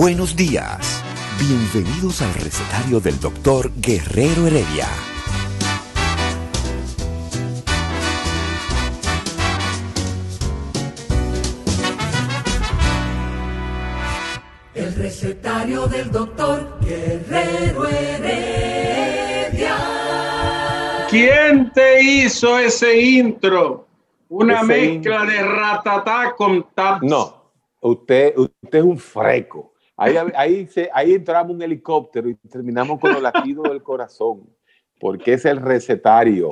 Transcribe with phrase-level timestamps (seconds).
[0.00, 1.02] Buenos días.
[1.40, 4.86] Bienvenidos al recetario del doctor Guerrero Heredia.
[14.72, 19.76] El recetario del doctor Guerrero Heredia.
[21.10, 23.88] ¿Quién te hizo ese intro?
[24.28, 27.02] Una Ese mezcla de ratatá con taps.
[27.02, 29.72] No, usted, usted es un freco.
[30.00, 34.48] Ahí, ahí, se- ahí entramos un helicóptero y terminamos con los latidos del corazón,
[35.00, 36.50] porque es el recetario.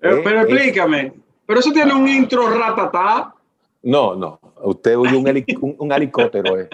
[0.00, 1.14] Eh, Eh, pero es- explícame.
[1.46, 3.34] Pero eso tiene un intro ratatá.
[3.82, 6.68] No, no, usted oye un, heli- un, un helicóptero, eh.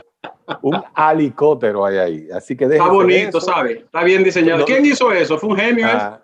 [0.62, 2.28] un helicóptero hay ahí.
[2.33, 3.41] Así que Está bonito, eso.
[3.41, 3.78] ¿sabes?
[3.78, 4.61] Está bien diseñado.
[4.61, 4.64] No.
[4.64, 5.38] ¿Quién hizo eso?
[5.38, 5.86] ¿Fue un genio?
[5.88, 6.20] Ah,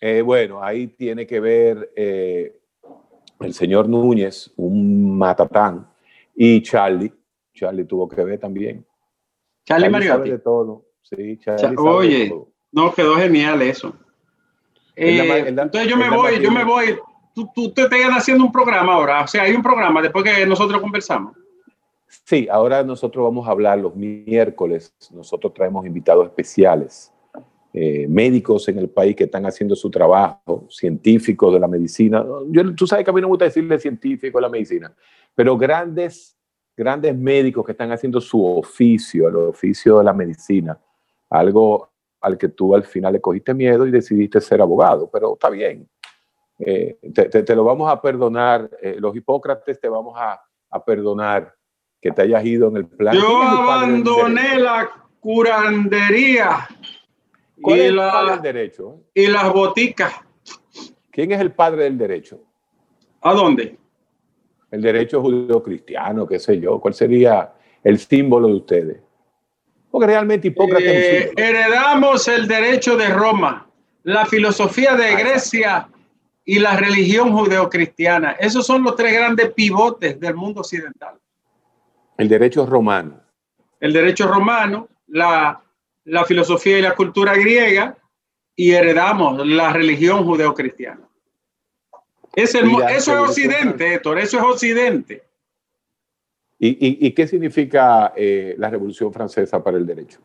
[0.00, 2.58] eh, bueno, ahí tiene que ver eh,
[3.40, 5.86] el señor Núñez, un matatán,
[6.34, 7.12] y Charlie.
[7.54, 8.84] Charlie tuvo que ver también.
[9.66, 10.30] Charlie Mariotti.
[10.30, 10.84] de todo.
[11.02, 12.28] Sí, Charlie oye.
[12.30, 12.48] todo.
[12.72, 13.94] No, quedó genial eso.
[14.94, 16.96] Es la Eh, es la- entonces yo me la voy, yo me voy.
[17.34, 19.22] Tú, tú te estás haciendo un programa ahora.
[19.22, 21.36] O sea, hay un programa después que nosotros conversamos.
[22.08, 24.94] Sí, ahora nosotros vamos a hablar los miércoles.
[25.12, 27.12] Nosotros traemos invitados especiales,
[27.74, 32.24] eh, médicos en el país que están haciendo su trabajo, científicos de la medicina.
[32.48, 34.94] Yo, tú sabes que a mí no me gusta decirle científico de la medicina,
[35.34, 36.35] pero grandes,
[36.76, 40.78] grandes médicos que están haciendo su oficio, el oficio de la medicina,
[41.30, 41.88] algo
[42.20, 45.88] al que tú al final le cogiste miedo y decidiste ser abogado, pero está bien.
[46.58, 50.84] Eh, te, te- te lo vamos a perdonar, eh, los Hipócrates te vamos a, a
[50.84, 51.54] perdonar
[52.00, 53.14] que te hayas ido en el plan.
[53.14, 56.68] Yo ¿Quién es el padre del abandoné la curandería
[57.60, 59.00] ¿Cuál y, es el padre la- del derecho?
[59.14, 60.12] y las boticas.
[61.10, 62.40] ¿Quién es el padre del derecho?
[63.22, 63.78] ¿A dónde?
[64.70, 66.80] El derecho judío-cristiano, qué sé yo.
[66.80, 68.96] ¿Cuál sería el símbolo de ustedes?
[69.90, 73.68] Porque realmente Hipócrates Eh, heredamos el derecho de Roma,
[74.02, 75.88] la filosofía de Grecia
[76.44, 78.32] y la religión judeocristiana.
[78.32, 81.14] Esos son los tres grandes pivotes del mundo occidental.
[82.18, 83.20] El derecho romano.
[83.80, 85.60] El derecho romano, la,
[86.04, 87.96] la filosofía y la cultura griega
[88.54, 91.05] y heredamos la religión judeocristiana.
[92.36, 93.94] Es el eso es Occidente.
[93.94, 95.22] Héctor, eso es Occidente.
[96.58, 100.20] ¿Y, y- y qué significa eh, la Revolución Francesa para el derecho?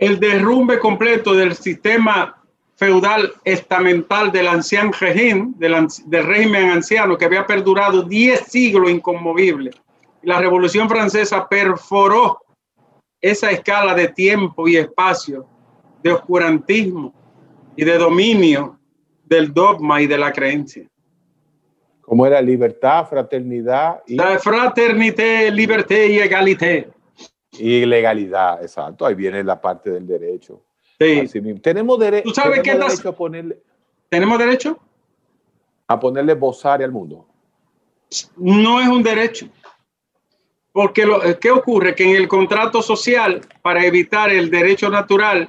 [0.00, 2.42] el derrumbe completo del sistema
[2.74, 9.70] feudal estamental del anciano régimen, del, del régimen anciano que había perdurado 10 siglos inconmovible.
[10.22, 12.40] La Revolución Francesa perforó
[13.20, 15.46] esa escala de tiempo y espacio,
[16.02, 17.14] de oscurantismo
[17.76, 18.76] y de dominio
[19.26, 20.86] del dogma y de la creencia.
[22.00, 26.90] ¿Cómo era libertad, fraternidad y, La fraternité, liberté y égalité.
[27.52, 28.60] y legalidad?
[28.62, 30.60] Exacto, ahí viene la parte del derecho.
[30.98, 31.24] Sí.
[31.62, 33.58] Tenemos, dere- ¿Tú sabes tenemos qué estás- derecho a ponerle,
[34.10, 34.78] ¿Tenemos derecho?
[35.88, 37.26] a ponerle bozare al mundo.
[38.36, 39.48] no es un derecho.
[40.72, 41.94] Porque lo, ¿qué ocurre?
[41.94, 45.48] Que en el contrato social, para evitar el derecho natural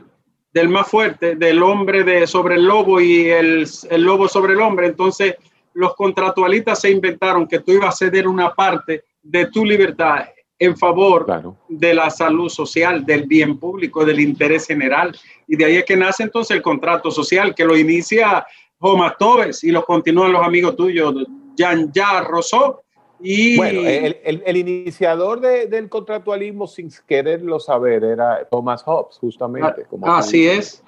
[0.55, 4.61] del más fuerte, del hombre de, sobre el lobo y el, el lobo sobre el
[4.61, 5.35] hombre, entonces
[5.73, 10.77] los contractualistas se inventaron que tú ibas a ceder una parte de tu libertad en
[10.77, 11.57] favor Claro.
[11.67, 15.13] de la salud social, del bien público, del interés general.
[15.45, 18.45] Y de ahí es que nace entonces el contrato social, que lo inicia
[18.79, 21.13] Thomas Tobes y lo continúan los amigos tuyos,
[21.57, 22.79] Jean-Jacques Rousseau.
[23.27, 29.17] Y Bueno, el, el- el iniciador de- del contractualismo sin quererlo saber era Thomas Hobbes,
[29.17, 29.85] justamente.
[29.89, 30.83] como tú así es,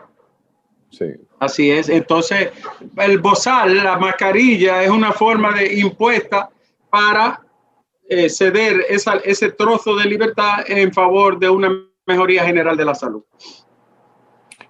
[0.92, 1.06] Sí.
[1.40, 1.90] así es.
[1.90, 2.52] Entonces,
[2.98, 6.50] el bozal, la mascarilla, es una forma de impuesta
[6.92, 7.42] para
[8.10, 11.70] eh, ceder esa- ese trozo de libertad en favor de una
[12.06, 13.24] mejoría general de la salud.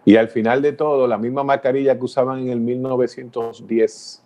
[0.06, 4.24] Y al final de todo, la misma mascarilla que usaban en el 1910,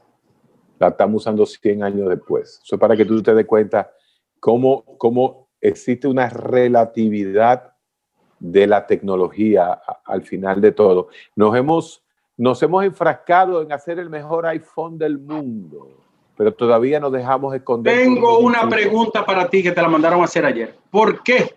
[0.81, 2.59] la estamos usando 100 años después.
[2.63, 3.91] Eso es para que tú te des cuenta
[4.39, 7.73] cómo, cómo existe una relatividad
[8.39, 11.09] de la tecnología a- al final de todo.
[11.35, 12.03] Nos hemos,
[12.37, 15.87] nos hemos enfrascado en hacer el mejor iPhone del mundo,
[16.35, 17.95] pero todavía nos dejamos esconder.
[17.95, 20.75] Tengo una pregunta para ti que te la mandaron a hacer ayer.
[20.89, 21.53] ¿Por qué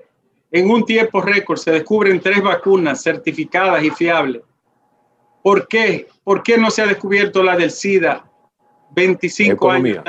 [0.51, 4.43] en un tiempo récord se descubren tres vacunas certificadas y fiables?
[5.43, 6.09] ¿Por qué?
[6.23, 8.31] ¿Por qué no se ha descubierto la del SIDA
[8.95, 10.05] 25 años?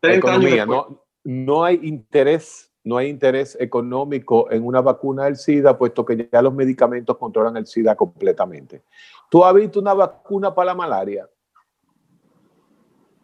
[0.00, 5.78] 30 años no, no hay interés no hay interés económico en una vacuna del SIDA,
[5.78, 8.82] puesto que ya los medicamentos controlan el SIDA completamente.
[9.30, 11.28] ¿Tú has visto una vacuna para la malaria?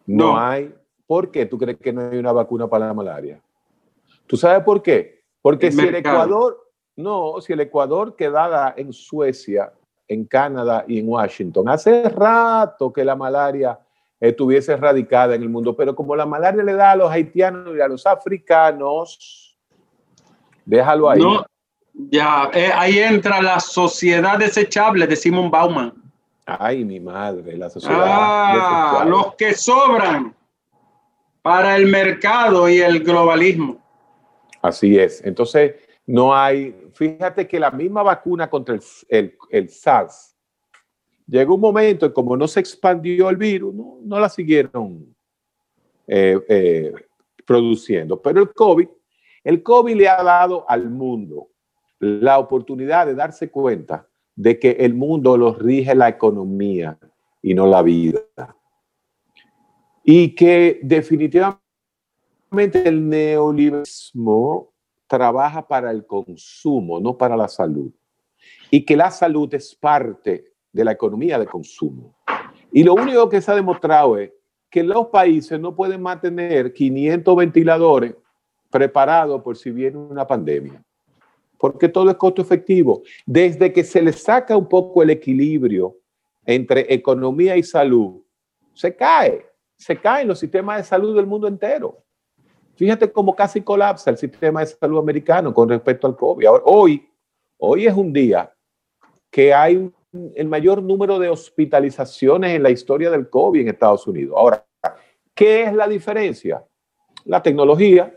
[0.05, 0.73] No, hay.
[1.05, 3.41] ¿Por qué tú crees que no hay una vacuna para la malaria?
[4.25, 5.23] ¿Tú sabes por qué?
[5.41, 9.73] Porque si el Ecuador, no, si el Ecuador quedara en Suecia,
[10.07, 13.79] en Canadá y en Washington, hace rato que la malaria
[14.19, 17.81] estuviese erradicada en el mundo, pero como la malaria le da a los haitianos y
[17.81, 19.49] a los africanos,
[20.69, 21.19] Déjalo ahí.
[21.19, 21.43] No,
[21.93, 25.91] ya, eh, ahí entra la sociedad desechable de Simon Bauman.
[26.45, 30.35] Ay, mi madre, la sociedad ah, Los que sobran
[31.41, 33.79] para el mercado y el globalismo.
[34.61, 35.23] Así es.
[35.25, 35.75] Entonces,
[36.05, 38.75] no hay, fíjate que la misma vacuna contra
[39.09, 40.28] el, el, SARS,
[41.29, 45.15] llegó un momento y como no se expandió el virus, no, la siguieron
[46.07, 46.93] eh, eh,
[47.45, 48.21] produciendo.
[48.21, 48.87] Pero el COVID
[49.43, 51.49] el COVID le ha dado al mundo
[51.99, 56.97] la oportunidad de darse cuenta de que el mundo lo rige la economía
[57.41, 58.21] y no la vida.
[60.03, 61.59] Y que definitivamente
[62.85, 64.71] el neoliberalismo
[65.07, 67.91] trabaja para el consumo, no para la salud.
[68.71, 72.15] Y que la salud es parte de la economía de consumo.
[72.71, 74.31] Y lo único que se ha demostrado es
[74.69, 78.15] que los países no pueden mantener 500 ventiladores
[78.69, 80.83] preparado por si viene una pandemia.
[81.57, 83.01] Porque todo es costo efectivo.
[83.25, 85.97] Desde que se le saca un poco el equilibrio
[86.45, 88.21] entre economía y salud,
[88.73, 89.45] se cae.
[89.75, 92.03] Se caen los sistemas de salud del mundo entero.
[92.75, 96.47] Fíjate cómo casi colapsa el sistema de salud americano con respecto al COVID.
[96.63, 97.09] hoy,
[97.57, 98.53] hoy es un día
[99.29, 104.35] que hay el mayor número de hospitalizaciones en la historia del COVID en Estados Unidos.
[104.37, 104.65] Ahora,
[105.33, 106.63] ¿qué es la diferencia?
[107.25, 108.15] La tecnología,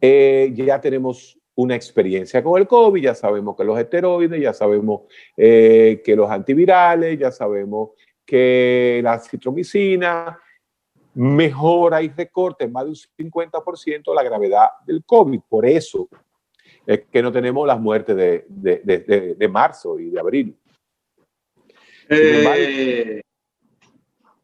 [0.00, 5.02] eh, ya tenemos una experiencia con el COVID, ya sabemos que los esteroides, ya sabemos
[5.36, 7.90] eh, que los antivirales, ya sabemos
[8.24, 10.38] que la citromicina
[11.14, 15.40] mejora y recorta en más de un 50% la gravedad del COVID.
[15.48, 16.08] Por eso
[16.86, 20.56] es que no tenemos las muertes de, de, de, marzo y de abril.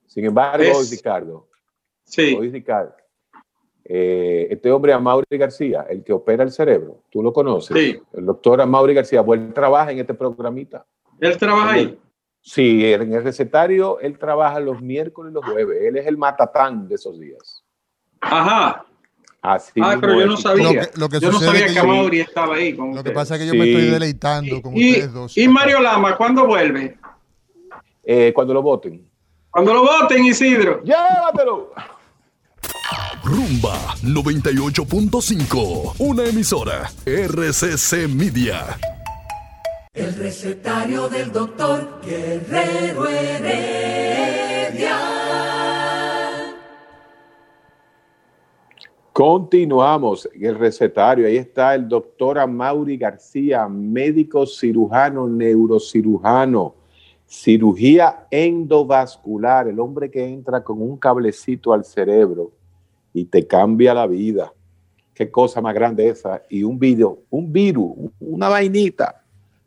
[0.07, 1.49] Sin embargo, eh, Ricardo,
[2.05, 2.37] sí.
[2.39, 2.95] hoy, Ricardo,
[3.85, 7.77] eh, este hombre, Amaury García, el que opera el cerebro, tú lo conoces.
[7.77, 8.01] Sí.
[8.13, 10.87] El doctor Amaury García, pues él trabaja en este programita.
[11.21, 11.99] ¿Él trabaja ahí?
[12.41, 15.79] Sí, en el recetario él trabaja los miércoles y los jueves.
[15.83, 17.65] Él es el matatán de esos días.
[18.21, 18.87] Ajá.
[19.43, 20.89] Así ah, pero yo no sabía.
[21.21, 22.73] yo no sabía que, Amaury estaba ahí.
[22.73, 25.37] lo que pasa es que yo me estoy deleitando con ustedes dos.
[25.37, 26.99] ¿Y Mario Lama cuándo vuelve?
[28.09, 29.05] Eh, cuando lo voten.
[29.51, 30.81] Cuando lo voten, Isidro.
[30.85, 31.73] Llévatelo.
[33.25, 33.75] Rumba
[34.05, 38.79] 98.5, una emisora RCC Media.
[39.93, 45.01] El recetario del doctor Guerrero Heredia.
[49.13, 51.27] Continuamos en el recetario.
[51.27, 56.86] Ahí está el doctor Amaury García, médico cirujano, neurocirujano,
[57.27, 62.53] cirugía endovascular, el hombre que entra con un cablecito al cerebro
[63.13, 64.53] y te cambia la vida.
[65.13, 66.43] Qué cosa más grande esa.
[66.49, 69.25] Y un video, un virus, una vainita,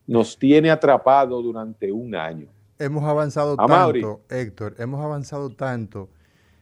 [0.07, 2.47] nos tiene atrapado durante un año.
[2.77, 6.09] Hemos avanzado tanto, Héctor, hemos avanzado tanto,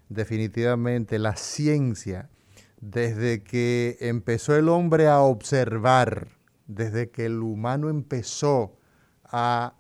[0.10, 2.30] definitivamente, la ciencia,
[2.82, 6.30] desde que empezó el hombre a observar,
[6.66, 8.74] desde que el humano empezó
[9.24, 9.76] a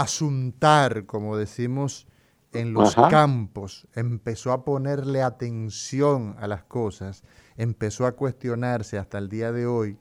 [0.00, 2.06] asuntar, como decimos
[2.52, 7.22] en los campos, empezó a ponerle atención a las cosas,
[7.56, 9.98] empezó a cuestionarse hasta el día de hoy,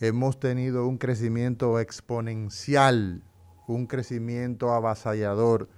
[0.00, 3.22] hemos tenido un crecimiento exponencial,
[3.66, 5.68] un crecimiento avasallador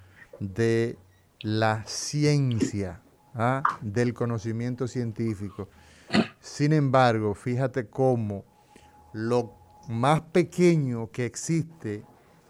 [0.40, 0.98] de
[1.40, 3.00] la ciencia,
[3.34, 3.62] ¿ah?
[3.80, 5.68] del conocimiento científico.
[6.40, 8.44] Sin embargo, fíjate cómo
[9.12, 9.54] lo
[9.88, 12.04] más pequeño que existe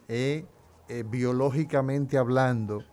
[0.08, 0.44] eh,
[0.92, 2.84] eh, biológicamente hablando,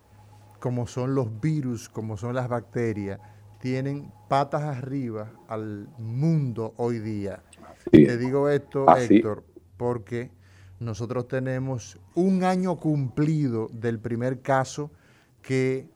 [0.62, 3.20] como son los virus, como son las bacterias,
[3.60, 7.44] tienen patas arriba al mundo hoy día.
[7.92, 9.44] Te digo esto, Héctor,
[9.76, 10.32] porque
[10.80, 14.92] nosotros tenemos un año cumplido del primer caso
[15.42, 15.90] que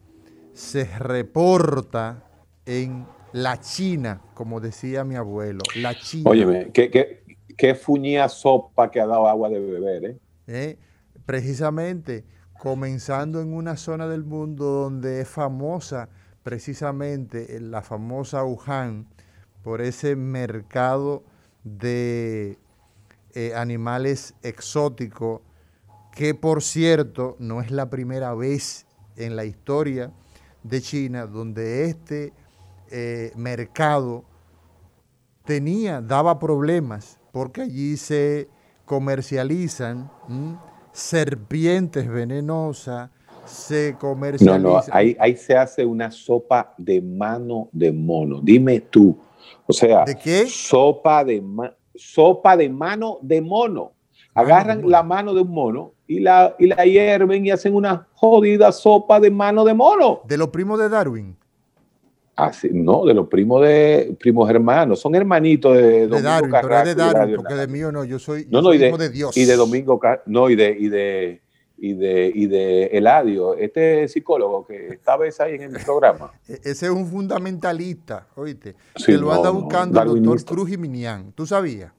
[0.52, 2.26] se reporta
[2.66, 6.30] en la China, como decía mi abuelo, la China.
[6.30, 7.24] Óyeme, qué, qué,
[7.58, 10.18] qué fuñía sopa que ha dado agua de beber, ¿eh?
[10.48, 10.78] ¿Eh?
[11.26, 12.26] Precisamente,
[12.60, 16.10] comenzando en una zona del mundo donde es famosa,
[16.44, 19.08] precisamente la famosa Wuhan,
[19.64, 21.24] por ese mercado
[21.64, 22.58] de
[23.34, 25.42] eh, animales exóticos,
[26.12, 30.12] que por cierto no es la primera vez en la historia
[30.64, 32.34] de China donde este
[32.92, 34.24] eh, mercado
[35.46, 38.50] tenía, daba problemas, porque allí se
[38.86, 40.12] comercializan
[40.94, 43.10] serpientes venenosas,
[43.46, 44.64] se comercializan.
[44.64, 48.40] No, no, ahí, ahí se hace una sopa de mano de mono.
[48.42, 49.18] Dime tú,
[49.66, 50.46] o sea, ¿de qué?
[50.48, 51.44] Sopa de,
[51.96, 53.92] sopa de mano de mono.
[54.36, 58.72] Agarran la mano de un mono y la, y la hierven y hacen una jodida
[58.72, 60.22] sopa de mano de mono.
[60.26, 61.38] ¿De los primos de Darwin?
[62.36, 66.86] Así, no, de los primos de primos hermanos, son hermanitos de, de Darwin, pero es
[66.86, 69.38] de Darwin, porque de mío no, yo soy, no, no, hijo de, Dios.
[69.38, 71.42] Y de Domingo, no, y de, y de,
[71.78, 76.32] y de, y de Eladio, este psicólogo que esta vez ahí en el programa.
[76.48, 78.76] E-, ese es un fundamentalista, oíste,
[79.06, 81.92] que lo anda buscando el doctor Cruz Jiminián, ¿tú sabías?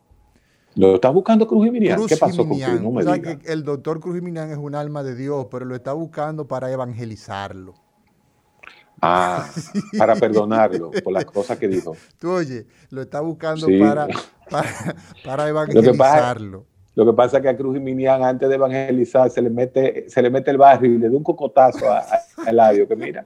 [0.74, 2.04] ¿Lo está buscando Cruz Jiminián?
[2.08, 2.80] ¿Qué pasó con Cruz?
[2.80, 5.92] No me que el doctor Cruz Jiminián es un alma de Dios, pero lo está
[5.92, 7.83] buscando para evangelizarlo.
[9.06, 9.50] Ah,
[9.98, 11.94] para perdonarlo por las cosas que dijo.
[12.18, 14.08] Tú oye, lo está buscando para,
[15.22, 16.64] para, evangelizarlo.
[16.94, 20.22] Lo que pasa es que a Cruz Minian antes de evangelizar, se le mete, se
[20.22, 22.02] le mete el barrio y le da un cocotazo a,
[22.46, 23.24] Eladio, que mira,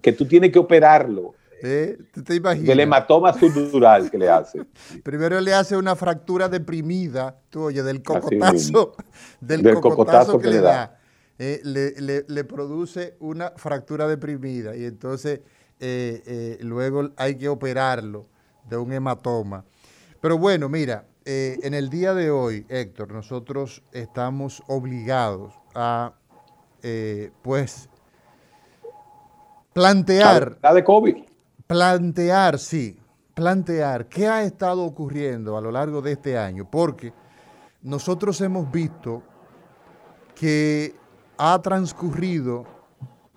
[0.00, 1.34] que tú tienes que operarlo.
[1.62, 1.98] ¿Eh?
[2.12, 2.68] ¿Tú te imaginas?
[2.68, 4.64] Del hematoma subdural que le hace.
[5.02, 8.94] Primero le hace una fractura deprimida, tú oye, del cocotazo,
[9.40, 10.99] del, cocotazo, que, le da.
[11.42, 15.40] Eh, le, produce una fractura deprimida y entonces
[15.80, 18.26] eh, eh, luego hay que operarlo
[18.68, 19.64] de un hematoma.
[20.20, 26.12] Pero bueno, mira, en el día de hoy, Héctor, nosotros estamos obligados a,
[27.40, 27.88] pues,
[29.72, 30.58] plantear...
[30.62, 31.24] La de COVID.
[31.66, 33.00] Plantear, sí,
[33.32, 37.14] plantear qué ha estado ocurriendo a lo largo de este año, porque
[37.80, 39.22] nosotros hemos visto
[40.34, 40.99] que
[41.42, 42.66] ha transcurrido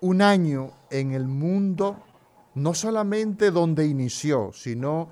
[0.02, 1.96] un año en el mundo,
[2.54, 5.08] no solamente donde inició, sino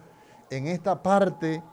[0.50, 1.64] en esta parte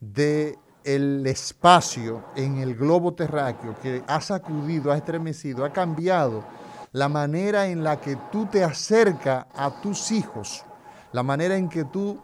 [0.00, 6.44] del el espacio en el globo terráqueo que ha sacudido, ha estremecido, ha cambiado
[6.92, 10.64] la manera en la que tú te acercas a tus hijos,
[11.12, 12.18] la manera en que tú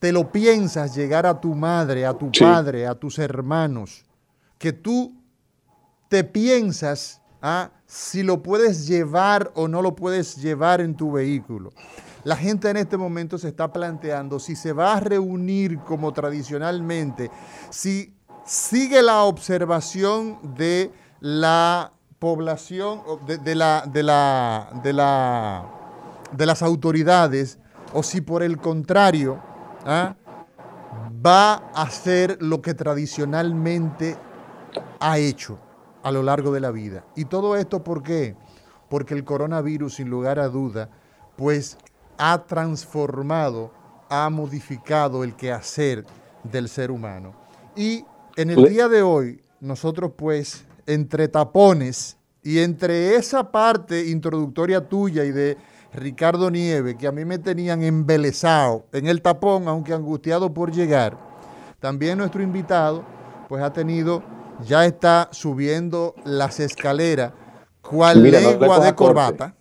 [0.00, 4.04] te lo piensas llegar a tu madre, a tu padre, a tus hermanos,
[4.58, 5.14] que tú
[6.08, 7.70] te piensas ¿ah?
[7.86, 11.70] si lo puedes llevar o no lo puedes llevar en tu vehículo.
[12.24, 17.30] La gente en este momento se está planteando si se va a reunir como tradicionalmente,
[17.70, 25.66] si sigue la observación de la población, de, la, de, la, de, la,
[26.32, 27.58] de las autoridades,
[27.94, 29.40] o si por el contrario
[29.86, 30.14] ¿ah?
[31.24, 34.16] va a hacer lo que tradicionalmente
[35.00, 35.58] ha hecho
[36.02, 37.04] a lo largo de la vida.
[37.16, 38.36] Y todo esto, ¿por qué?
[38.88, 40.90] Porque el coronavirus, sin lugar a duda,
[41.36, 41.78] pues
[42.18, 43.72] ha transformado,
[44.08, 46.04] ha modificado el quehacer
[46.42, 47.34] del ser humano.
[47.76, 48.04] Y
[48.36, 55.24] en el día de hoy, nosotros pues, entre tapones y entre esa parte introductoria tuya
[55.24, 55.56] y de
[55.92, 61.18] Ricardo Nieve, que a mí me tenían embelesado en el tapón, aunque angustiado por llegar,
[61.80, 63.04] también nuestro invitado
[63.48, 64.22] pues ha tenido
[64.64, 67.32] ya está subiendo las escaleras,
[67.80, 69.54] cual lengua de corbata.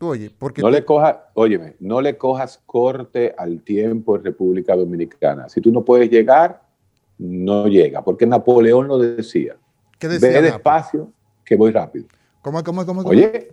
[0.00, 5.48] oye, porque no le cojas, óyeme, no le cojas corte al tiempo en República Dominicana.
[5.48, 6.62] Si tú no puedes llegar,
[7.18, 9.56] no llega, porque Napoleón lo decía.
[9.98, 11.10] ¿Qué decía ve despacio,
[11.44, 12.06] que voy rápido.
[12.42, 13.02] ¿Cómo, cómo, cómo?
[13.02, 13.10] cómo?
[13.10, 13.52] Oye,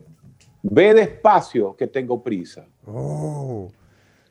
[0.61, 2.65] ve despacio, que tengo prisa.
[2.85, 3.69] Oh.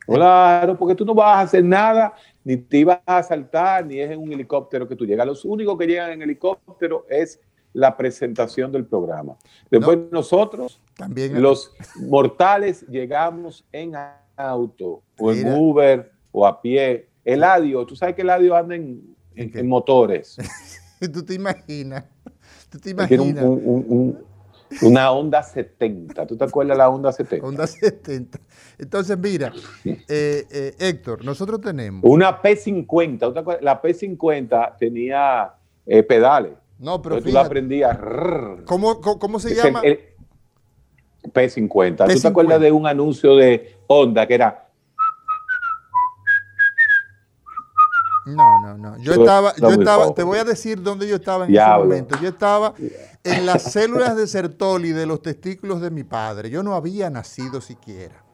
[0.06, 2.12] Claro, porque tú no vas a hacer nada,
[2.44, 5.26] ni te ibas a saltar, ni es en un helicóptero que tú llegas.
[5.26, 7.40] Los únicos que llegan en helicóptero es
[7.72, 9.36] la presentación del programa.
[9.70, 13.94] Después nosotros, también los mortales, llegamos en
[14.36, 17.08] auto, o en Uber, o a pie.
[17.24, 20.36] Eladio, tú sabes que Eladio anda en, en, motores.
[21.12, 22.04] ¿Tú te imaginas?
[22.68, 23.44] ¿Tú te imaginas?
[24.80, 26.26] Una Honda 70.
[26.26, 27.46] ¿Tú te acuerdas de la Honda 70?
[27.46, 28.38] Honda 70.
[28.78, 29.52] Entonces, mira,
[29.84, 32.02] eh, eh, Héctor, nosotros tenemos.
[32.04, 33.60] Una P50.
[33.60, 35.52] La P50 tenía
[35.86, 36.52] eh, pedales.
[36.78, 37.96] No, pero tú lo aprendías.
[38.64, 39.82] ¿Cómo, cómo, se llama?
[41.22, 42.12] P50.
[42.12, 44.62] ¿Tú te acuerdas de un anuncio de Honda que era
[48.24, 48.98] No, no, no.
[48.98, 52.16] Yo estaba, yo estaba, te voy a decir dónde yo estaba en ese momento.
[52.20, 52.72] Yo estaba
[53.24, 56.50] en las células de Sertoli de los testículos de mi padre.
[56.50, 58.24] Yo no había nacido siquiera.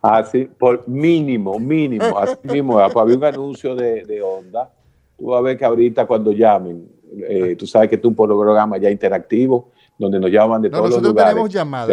[0.00, 2.74] Así, por mínimo, mínimo, así mismo.
[2.74, 4.70] Pues, había un anuncio de, de Honda.
[5.16, 6.88] Tú vas a ver que ahorita cuando llamen,
[7.28, 11.02] eh, tú sabes que tú por programa ya interactivo, donde nos llaman de todos los
[11.02, 11.30] lugares.
[11.30, 11.90] Tenemos llamadas.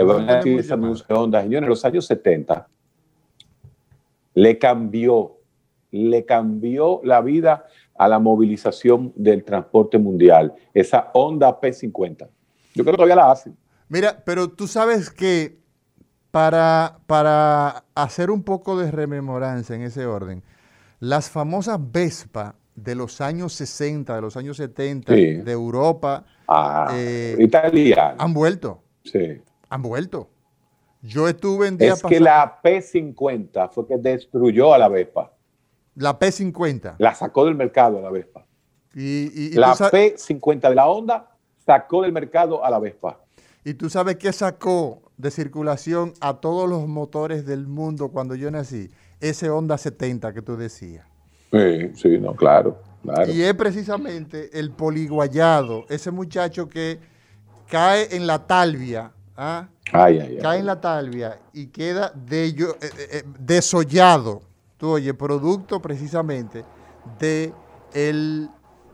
[0.71, 1.41] anuncio de Honda.
[1.41, 2.67] Señores, en los años 70
[4.33, 5.39] le cambió
[5.91, 7.65] le cambió la vida
[7.99, 12.29] a la movilización del transporte mundial, esa Honda P50.
[12.73, 13.57] Yo creo que todavía la hacen.
[13.89, 15.57] Mira, pero tú sabes que
[16.31, 20.43] para, para hacer un poco de rememoranza en ese orden,
[21.01, 27.49] las famosas Vespa de los años 60, de los años 70, de Europa, ah, eh,
[28.17, 28.81] han vuelto.
[29.03, 29.41] Sí.
[29.67, 30.29] Han vuelto.
[31.01, 35.33] Yo estuve en día Es que la P50 fue que destruyó a la Vespa.
[35.99, 36.95] La P50.
[36.97, 38.45] La sacó del mercado a la Vespa.
[38.95, 41.29] Y, la P50 de la Honda
[41.65, 43.19] sacó del mercado a la Vespa.
[43.65, 48.49] ¿Y tú sabes qué sacó de circulación a todos los motores del mundo cuando yo
[48.49, 48.89] nací?
[49.19, 51.05] Ese Honda 70 que tú decías.
[51.51, 53.29] Sí, sí, no, claro, claro.
[53.29, 56.97] Y es precisamente el poliguayado, ese muchacho que
[57.67, 59.67] cae en la talvia, ¿ah?
[59.91, 64.48] cae en la talvia y queda de, eh, eh, eh, desollado
[64.79, 66.63] tú oye, producto precisamente
[67.19, 67.53] de
[67.93, 68.49] el,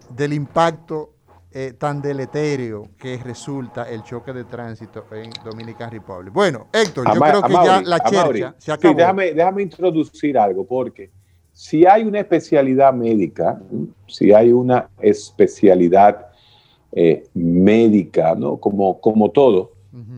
[0.10, 1.12] del impacto
[1.52, 6.34] eh, tan deleterio que resulta el choque de tránsito en Dominican Republic.
[6.34, 8.94] Bueno, Héctor, yo creo que ya la chercha se acabó.
[8.94, 11.12] Sí, déjame, déjame introducir algo, porque
[11.54, 13.62] si hay una especialidad médica,
[14.08, 16.28] si hay una especialidad
[16.92, 18.58] eh, médica, ¿no?
[18.58, 19.75] Como, como todo,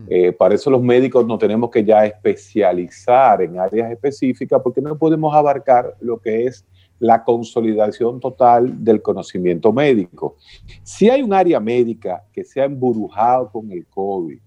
[0.08, 4.98] eh, para eso los médicos no tenemos que ya especializar en áreas específicas porque no
[4.98, 6.66] podemos abarcar lo que es
[6.98, 10.36] la consolidación total del conocimiento médico.
[10.82, 14.38] Si hay un área médica que se ha emburujado con el COVID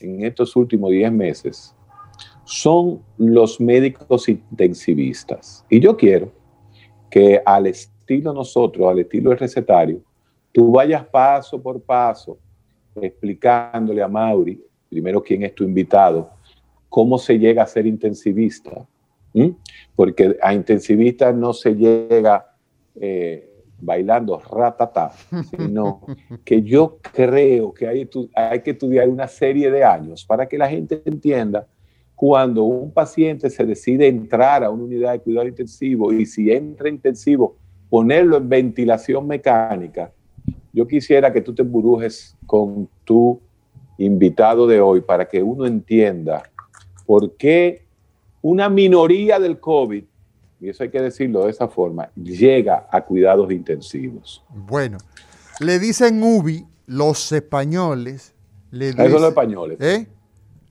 [0.00, 1.74] en estos últimos 10 meses,
[2.44, 5.64] son los médicos intensivistas.
[5.70, 6.32] Y yo quiero
[7.10, 10.02] que al estilo nosotros, al estilo del recetario,
[10.52, 12.38] tú vayas paso por paso
[13.02, 16.30] explicándole a Mauri, primero quién es tu invitado,
[16.88, 18.86] cómo se llega a ser intensivista,
[19.94, 22.54] porque a intensivista no se llega
[22.94, 25.12] eh, bailando ratata,
[25.50, 26.00] sino
[26.44, 30.68] que yo creo que hay, hay que estudiar una serie de años para que la
[30.68, 31.66] gente entienda
[32.14, 36.88] cuando un paciente se decide entrar a una unidad de cuidado intensivo y si entra
[36.88, 37.56] intensivo,
[37.90, 40.10] ponerlo en ventilación mecánica,
[40.72, 43.40] yo quisiera que tú te emburujes con tu
[43.98, 46.50] invitado de hoy para que uno entienda
[47.06, 47.86] por qué
[48.42, 50.04] una minoría del COVID,
[50.60, 54.44] y eso hay que decirlo de esa forma, llega a cuidados intensivos.
[54.50, 54.98] Bueno,
[55.60, 58.34] le dicen UBI los españoles.
[58.70, 59.78] Le dicen, Eso los españoles.
[59.80, 60.06] ¿Eh?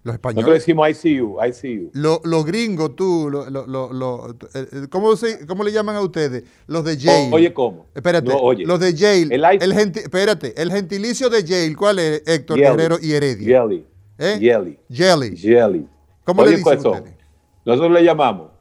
[0.06, 0.46] Los españoles.
[0.46, 1.90] Nosotros decimos ICU, ICU.
[1.94, 6.44] Los gringos, tú, lo, lo, eh, eh, ¿cómo, se, ¿cómo, le llaman a ustedes?
[6.68, 7.32] Los de Yale.
[7.34, 7.88] oye, ¿cómo?
[7.96, 8.32] Espérate,
[8.66, 9.34] los de Yale.
[9.34, 13.62] El, espérate, el gentilicio de Yale, ¿cuál es, Héctor Guerrero y Heredia?
[13.64, 13.84] Jelly.
[14.20, 14.38] ¿Eh?
[14.40, 14.80] Jelly.
[14.92, 15.38] Jelly.
[15.38, 15.88] Jelly.
[16.24, 17.14] ¿Cómo le dicen ustedes?
[17.66, 18.52] Nosotros le llamamos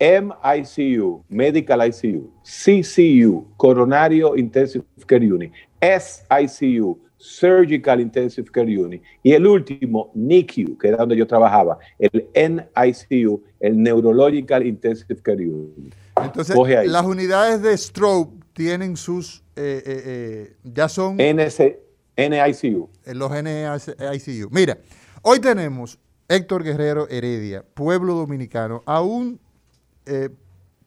[0.00, 9.02] MICU, Medical ICU, CCU, Coronario Intensive Care Unit, SICU, Surgical Intensive Care Unit.
[9.22, 15.46] Y el último, NICU, que era donde yo trabajaba, el NICU, el Neurological Intensive Care
[15.46, 15.94] Unit.
[16.16, 21.16] Entonces, las unidades de stroke tienen sus, eh, eh, eh, ya son...
[21.16, 21.78] NC,
[22.16, 22.88] NICU.
[23.06, 24.48] Los NICU.
[24.50, 24.78] Mira,
[25.22, 29.40] hoy tenemos Héctor Guerrero Heredia, pueblo dominicano, a un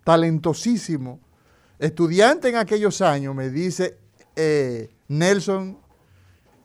[0.03, 1.19] talentosísimo
[1.77, 3.97] estudiante en aquellos años, me dice
[5.07, 5.77] Nelson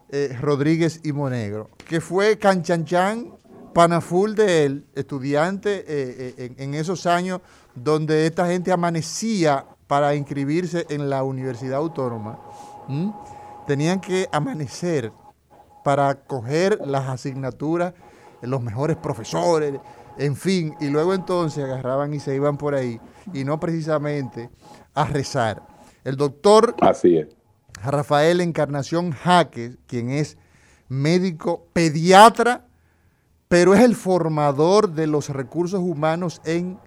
[0.08, 3.34] eh, Rodríguez y Monegro, que fue canchanchan,
[3.74, 7.40] panaful de él, estudiante eh, eh, en, esos años
[7.74, 12.38] donde esta gente amanecía para inscribirse en la Universidad Autónoma.
[13.66, 15.12] Tenían que amanecer
[15.82, 17.92] para coger las asignaturas,
[18.42, 19.74] los mejores profesores,
[20.18, 23.00] en fin, y luego entonces agarraban y se iban por ahí,
[23.34, 24.50] y no precisamente
[24.94, 25.62] a rezar.
[26.04, 27.35] El doctor Así es.
[27.82, 30.36] Rafael Encarnación Jaque, quien es
[30.88, 32.66] médico pediatra,
[33.48, 36.78] pero es el formador de los recursos humanos en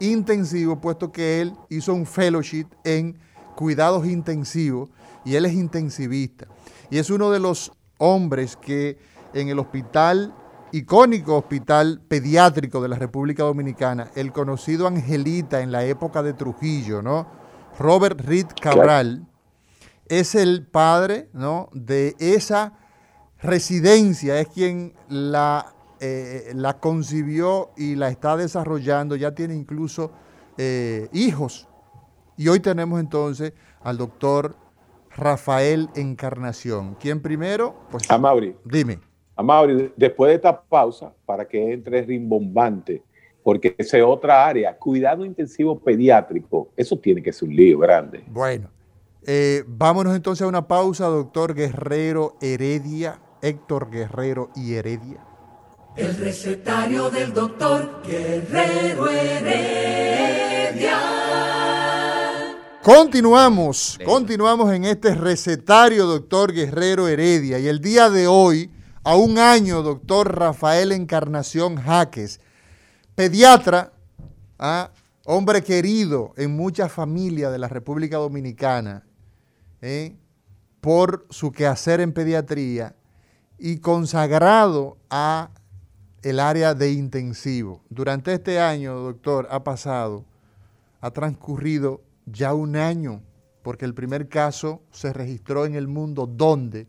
[0.00, 3.18] intensivo, puesto que él hizo un fellowship en
[3.54, 4.90] cuidados intensivos
[5.24, 6.46] y él es intensivista.
[6.90, 8.98] Y es uno de los hombres que
[9.34, 10.34] en el hospital,
[10.72, 17.02] icónico hospital pediátrico de la República Dominicana, el conocido Angelita en la época de Trujillo,
[17.02, 17.26] ¿no?
[17.78, 19.26] Robert Reed Cabral,
[20.08, 21.68] es el padre, ¿no?
[21.72, 22.78] De esa
[23.40, 30.12] residencia, es quien la, eh, la concibió y la está desarrollando, ya tiene incluso
[30.58, 31.68] eh, hijos.
[32.36, 34.56] Y hoy tenemos entonces al doctor
[35.16, 36.96] Rafael Encarnación.
[37.00, 37.74] ¿Quién primero?
[37.90, 38.54] Pues, a Mauri.
[38.64, 38.98] Dime.
[39.34, 43.02] A Mauri, después de esta pausa, para que entre rimbombante,
[43.42, 48.24] porque esa es otra área, cuidado intensivo pediátrico, eso tiene que ser un lío grande.
[48.26, 48.68] Bueno,
[49.28, 55.18] eh, vámonos entonces a una pausa, doctor Guerrero Heredia, Héctor Guerrero y Heredia.
[55.96, 61.00] El recetario del doctor Guerrero Heredia.
[62.84, 67.58] Continuamos, continuamos en este recetario, doctor Guerrero Heredia.
[67.58, 68.70] Y el día de hoy,
[69.02, 72.38] a un año, doctor Rafael Encarnación Jaques,
[73.16, 73.92] pediatra,
[74.60, 74.92] ¿ah?
[75.24, 79.02] hombre querido en muchas familias de la República Dominicana,
[79.82, 80.16] ¿eh?
[80.80, 82.94] por su quehacer en pediatría
[83.58, 85.50] y consagrado a
[86.22, 87.82] el área de intensivo.
[87.88, 90.24] Durante este año, doctor, ha pasado,
[91.00, 93.22] ha transcurrido ya un año,
[93.62, 96.26] porque el primer caso se registró en el mundo.
[96.26, 96.88] ¿Dónde?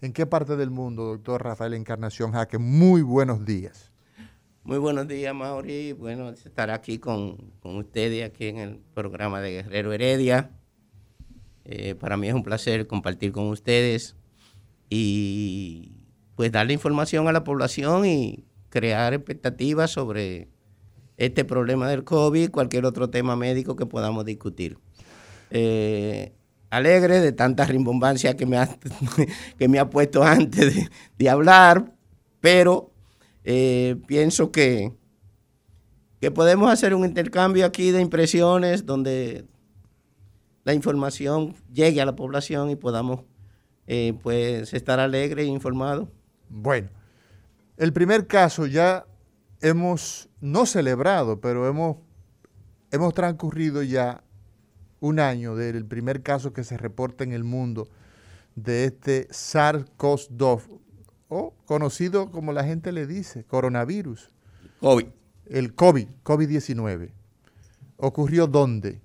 [0.00, 2.58] ¿En qué parte del mundo, doctor Rafael Encarnación Jaque?
[2.58, 3.90] Muy buenos días.
[4.62, 5.92] Muy buenos días, Mauri.
[5.92, 10.50] Bueno, estar aquí con, ustedes, aquí en el programa de Guerrero Heredia.
[11.64, 14.16] Eh, para mí es un placer compartir con ustedes
[14.90, 15.92] y
[16.36, 20.48] pues darle información a la población y crear expectativas sobre
[21.16, 24.78] este problema del COVID, cualquier otro tema médico que podamos discutir.
[25.50, 26.32] Eh,
[26.70, 28.68] alegre de tanta rimbombancia que me ha,
[29.58, 31.94] que me ha puesto antes de, hablar,
[32.40, 32.90] pero
[33.44, 34.92] eh, pienso que,
[36.20, 39.44] que podemos hacer un intercambio aquí de impresiones donde
[40.64, 43.20] la información llegue a la población y podamos
[43.86, 46.08] eh, pues estar alegres e informados.
[46.48, 46.88] Bueno,
[47.76, 49.06] el primer caso ya
[49.60, 51.98] hemos no celebrado, pero hemos,
[52.90, 54.24] hemos transcurrido ya
[55.00, 57.88] un año del primer caso que se reporta en el mundo
[58.54, 60.62] de este SARS-CoV-2,
[61.28, 64.30] o conocido como la gente le dice, coronavirus.
[64.80, 65.06] COVID.
[65.46, 67.12] El COVID, COVID-19.
[67.96, 69.02] ¿Ocurrió dónde?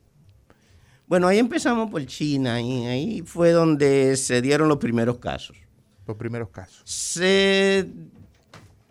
[1.09, 5.57] Bueno, ahí empezamos por China y ahí fue donde se dieron los primeros casos.
[6.05, 6.83] Los primeros casos.
[6.85, 7.89] Se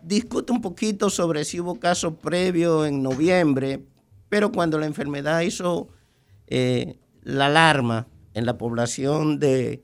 [0.03, 3.85] discute un poquito sobre si hubo casos previos en noviembre,
[4.27, 5.87] pero cuando la enfermedad hizo
[6.47, 9.81] eh, la alarma en la población de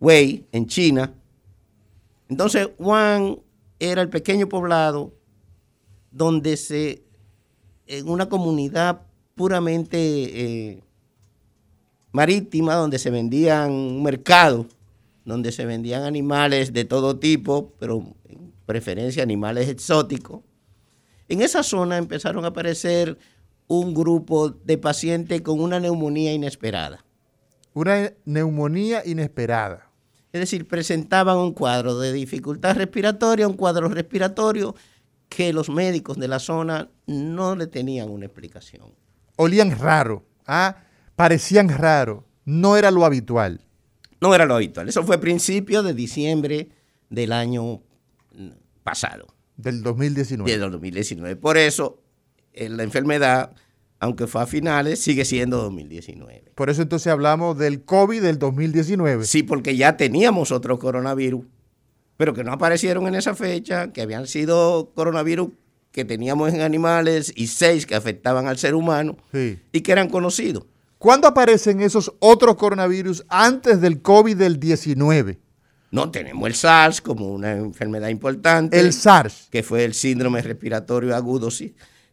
[0.00, 1.14] Wei, en China,
[2.28, 3.38] entonces Wuhan
[3.78, 5.14] era el pequeño poblado
[6.10, 7.04] donde se,
[7.86, 9.02] en una comunidad
[9.36, 10.84] puramente eh,
[12.14, 14.66] marítima, donde se vendían un mercado,
[15.24, 18.14] donde se vendían animales de todo tipo, pero
[18.66, 20.42] preferencia animales exóticos,
[21.28, 23.18] en esa zona empezaron a aparecer
[23.66, 27.04] un grupo de pacientes con una neumonía inesperada.
[27.72, 29.90] Una neumonía inesperada.
[30.32, 34.76] Es decir, presentaban un cuadro de dificultad respiratoria, un cuadro respiratorio
[35.28, 38.94] que los médicos de la zona no le tenían una explicación.
[39.34, 40.76] Olían raro, ¿ah?
[41.16, 43.60] Parecían raro, no era lo habitual.
[44.20, 44.88] No era lo habitual.
[44.88, 46.68] Eso fue principio de diciembre
[47.10, 47.82] del año
[48.82, 49.26] pasado.
[49.56, 50.50] Del 2019.
[50.50, 51.36] Del 2019.
[51.36, 52.00] Por eso,
[52.52, 53.52] eh, la enfermedad,
[54.00, 56.52] aunque fue a finales, sigue siendo 2019.
[56.54, 59.24] Por eso entonces hablamos del COVID del 2019.
[59.24, 61.44] Sí, porque ya teníamos otro coronavirus,
[62.16, 65.50] pero que no aparecieron en esa fecha, que habían sido coronavirus
[65.92, 70.64] que teníamos en animales y seis que afectaban al ser humano y que eran conocidos.
[71.04, 75.38] ¿Cuándo aparecen esos otros coronavirus antes del COVID del 19?
[75.90, 78.80] No, tenemos el SARS como una enfermedad importante.
[78.80, 79.48] El SARS.
[79.50, 81.50] Que fue el síndrome respiratorio agudo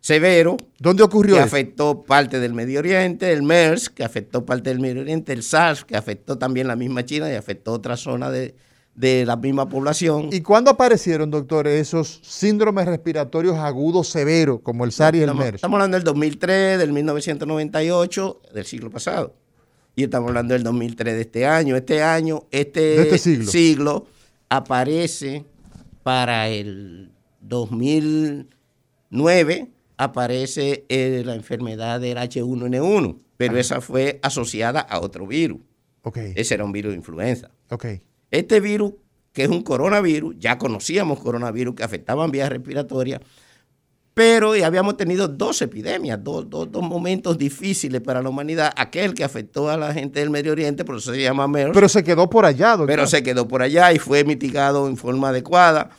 [0.01, 0.57] severo.
[0.77, 3.31] ¿Dónde ocurrió Que afectó parte del Medio Oriente.
[3.31, 5.31] El MERS, que afectó parte del Medio Oriente.
[5.31, 8.55] El SARS, que afectó también la misma China y afectó otra zona de,
[8.95, 10.29] la misma población.
[10.31, 15.55] ¿Y cuándo aparecieron, doctor, esos síndromes respiratorios agudos severos, como el SARS y el MERS?
[15.55, 19.33] Estamos hablando del 2003, del 1998, del siglo pasado
[19.95, 21.75] y estamos hablando del 2003 de este año.
[21.75, 24.07] Este año, este, este siglo.
[24.49, 25.45] aparece
[26.03, 33.19] para el 2009, aparece eh, la enfermedad del H1N1.
[33.37, 35.59] pero esa fue asociada a otro virus.
[36.03, 36.33] Okay.
[36.35, 37.51] Ese era un virus de influenza.
[37.69, 38.01] Okay.
[38.31, 38.93] Este virus,
[39.33, 43.21] que es un coronavirus, ya conocíamos coronavirus que afectaban vías respiratorias,
[44.13, 48.71] pero habíamos tenido dos epidemias, dos, dos, dos, momentos difíciles para la humanidad.
[48.75, 51.71] Aquel que afectó a la gente del Medio Oriente, por eso se llama MERS.
[51.73, 52.87] Pero se quedó por allá, doctor.
[52.87, 55.91] Pero se quedó por allá y fue mitigado en forma adecuada.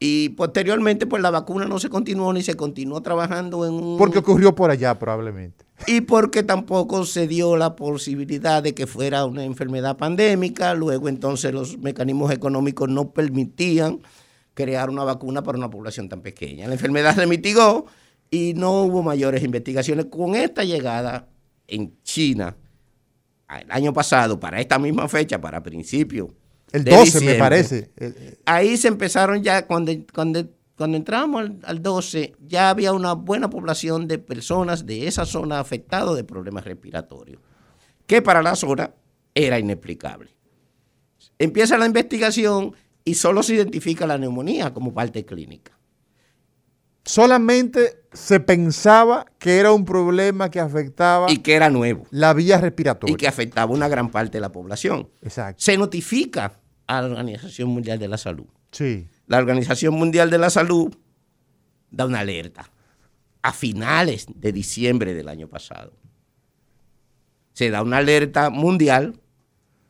[0.00, 3.98] Y posteriormente, pues la vacuna no se continuó ni se continuó trabajando en un...
[3.98, 5.63] Porque ocurrió por allá probablemente.
[5.86, 10.74] Y porque tampoco se dio la posibilidad de que fuera una enfermedad pandémica.
[10.74, 14.00] Luego entonces los mecanismos económicos no permitían
[14.54, 16.66] crear una vacuna para una población tan pequeña.
[16.68, 17.86] La enfermedad se mitigó
[18.30, 20.06] y no hubo mayores investigaciones.
[20.06, 21.28] Con esta llegada
[21.66, 22.56] en China,
[23.60, 26.28] el año pasado, para esta misma fecha, para principios
[26.74, 27.90] el 12 me parece.
[28.44, 30.44] Ahí se empezaron ya, cuando, cuando,
[30.76, 35.60] cuando entramos al, al, 12, ya había una buena población de personas de esa zona
[35.60, 37.40] afectadas de problemas respiratorios,
[38.06, 38.92] que para la zona
[39.34, 40.30] era inexplicable.
[41.38, 45.72] Empieza la investigación y solo se identifica la neumonía como parte clínica.
[47.04, 52.58] Solamente se pensaba que era un problema que afectaba y que era nuevo la vía
[52.58, 55.10] respiratoria y que afectaba una gran parte de la población.
[55.20, 55.62] Exacto.
[55.62, 58.46] Se notifica a la Organización Mundial de la Salud.
[58.72, 59.06] Sí.
[59.26, 60.94] La Organización Mundial de la Salud
[61.90, 62.70] da una alerta
[63.42, 65.92] a finales de diciembre del año pasado.
[67.52, 69.20] Se da una alerta mundial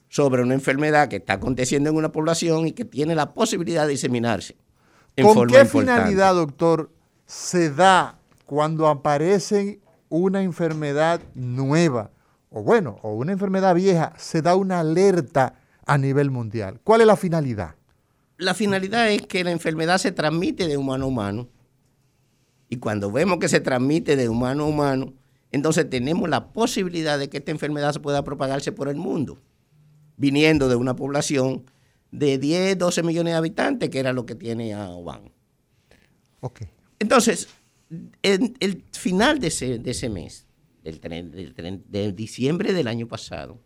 [0.09, 3.93] sobre una enfermedad que está aconteciendo en una población y que tiene la posibilidad de
[3.93, 4.57] diseminarse.
[5.17, 6.91] En ¿Con qué finalidad, doctor,
[7.27, 12.11] se da cuando aparece una enfermedad nueva,
[12.51, 15.55] o bueno, o una enfermedad vieja, se da una alerta
[15.87, 16.81] a nivel mundial?
[16.85, 17.75] ¿Cuál es la finalidad?
[18.37, 21.49] La finalidad es que la enfermedad se transmite de humano a humano.
[22.69, 25.15] Y cuando vemos que se transmite de humano a humano,
[25.53, 29.39] entonces tenemos la posibilidad de que esta enfermedad se pueda propagarse por el mundo,
[30.17, 31.65] viniendo de una población
[32.11, 35.31] de 10, 12 millones de habitantes, que era lo que tiene a Oban.
[36.41, 36.69] Okay.
[36.99, 37.49] Entonces,
[38.23, 40.47] en el final de ese, de ese mes,
[40.83, 43.61] del, del, de diciembre del año pasado,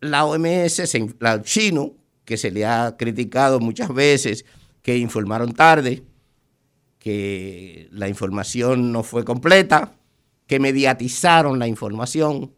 [0.00, 0.82] la OMS,
[1.18, 1.94] la chino,
[2.30, 4.44] que se le ha criticado muchas veces,
[4.82, 6.04] que informaron tarde,
[7.00, 9.96] que la información no fue completa,
[10.46, 12.54] que mediatizaron la información,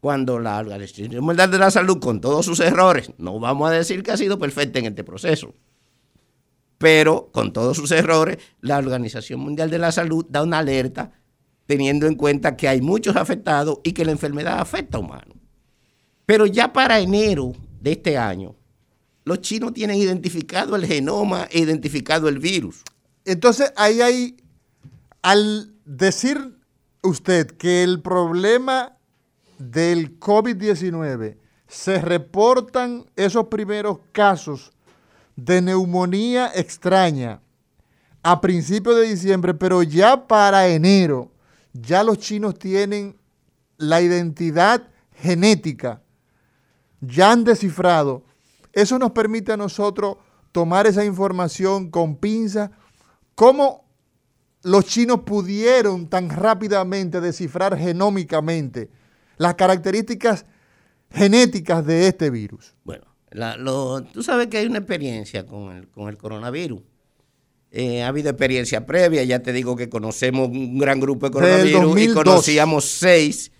[0.00, 4.02] cuando la Organización Mundial de la Salud, con todos sus errores, no vamos a decir
[4.02, 5.54] que ha sido perfecta en este proceso,
[6.76, 11.12] pero con todos sus errores, la Organización Mundial de la Salud da una alerta
[11.64, 15.38] teniendo en cuenta que hay muchos afectados y que la enfermedad afecta a humanos.
[16.26, 18.57] Pero ya para enero de este año,
[19.28, 22.82] los chinos tienen identificado el genoma e identificado el virus.
[23.24, 24.36] Entonces, ahí hay,
[25.22, 26.58] al decir
[27.02, 28.96] usted que el problema
[29.58, 31.36] del COVID-19
[31.66, 34.72] se reportan esos primeros casos
[35.36, 37.42] de neumonía extraña
[38.22, 41.30] a principios de diciembre, pero ya para enero,
[41.72, 43.16] ya los chinos tienen
[43.76, 46.02] la identidad genética,
[47.00, 48.24] ya han descifrado.
[48.78, 50.18] Eso nos permite a nosotros
[50.52, 52.70] tomar esa información con pinza.
[53.34, 53.88] ¿Cómo
[54.62, 58.88] los chinos pudieron tan rápidamente descifrar genómicamente
[59.36, 60.46] las características
[61.10, 62.76] genéticas de este virus?
[62.84, 63.04] Bueno,
[64.12, 66.80] tú sabes que hay una experiencia con el, con el coronavirus.
[67.72, 72.00] Eh, ha habido experiencia previa, ya te digo que conocemos un gran grupo de coronavirus
[72.00, 73.50] y conocíamos seis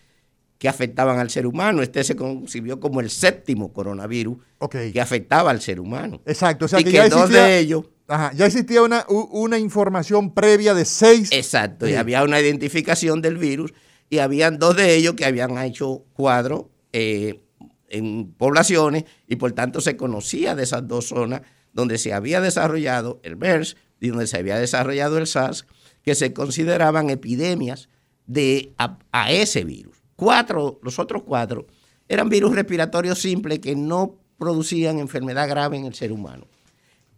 [0.58, 1.82] que afectaban al ser humano.
[1.82, 4.38] Este se concibió como el séptimo coronavirus
[4.70, 6.20] que afectaba al ser humano.
[6.26, 7.84] Exacto, o sea y que, que ya dos existía, de ellos.
[8.08, 11.30] Ajá, ya existía una, una, información previa de seis.
[11.32, 11.92] Exacto, Sí.
[11.92, 13.72] y había una identificación del virus
[14.10, 17.40] y habían dos de ellos que habían hecho cuadros eh,
[17.88, 21.42] en poblaciones y por tanto se conocía de esas dos zonas
[21.72, 25.66] donde se había desarrollado el MERS y donde se había desarrollado el SARS,
[26.02, 27.88] que se consideraban epidemias
[28.26, 29.97] de a, a ese virus.
[30.18, 31.68] Cuatro, los otros cuatro
[32.08, 36.48] eran virus respiratorios simples que no producían enfermedad grave en el ser humano.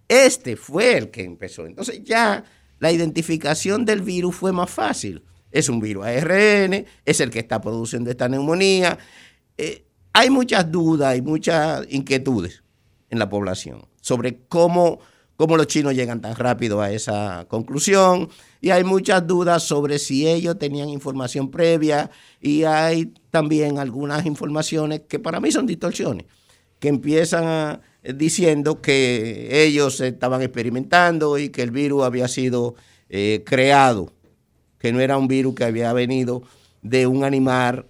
[0.06, 1.64] Este fue el que empezó.
[1.64, 2.44] Entonces ya
[2.78, 5.24] la identificación del virus fue más fácil.
[5.50, 8.98] Es un virus ARN, es el que está produciendo esta neumonía.
[9.56, 12.62] Eh, hay muchas dudas y muchas inquietudes
[13.08, 15.00] en la población sobre cómo,
[15.40, 18.28] cómo los chinos llegan tan rápido a esa conclusión.
[18.60, 22.10] Y hay muchas dudas sobre si ellos tenían información previa
[22.42, 26.26] y hay también algunas informaciones que para mí son distorsiones,
[26.78, 32.74] que empiezan a, diciendo que ellos estaban experimentando y que el virus había sido
[33.08, 34.12] eh, creado,
[34.78, 36.42] que no era un virus que había venido
[36.82, 37.86] de un animal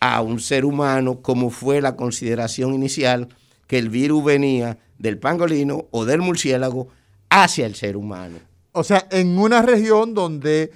[0.00, 3.28] a un ser humano, como fue la consideración inicial
[3.70, 6.88] que el virus venía del pangolino o del murciélago
[7.28, 8.38] hacia el ser humano.
[8.72, 10.72] O sea, en una región donde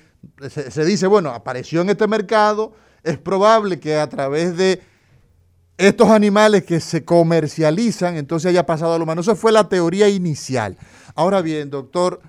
[0.49, 4.81] se, dice, bueno, apareció en este mercado, es probable que a través de
[5.77, 9.23] estos animales que se comercializan, entonces haya pasado a lo humano.
[9.23, 10.77] Esa fue la teoría inicial.
[11.17, 12.21] Ahora bien, doctor,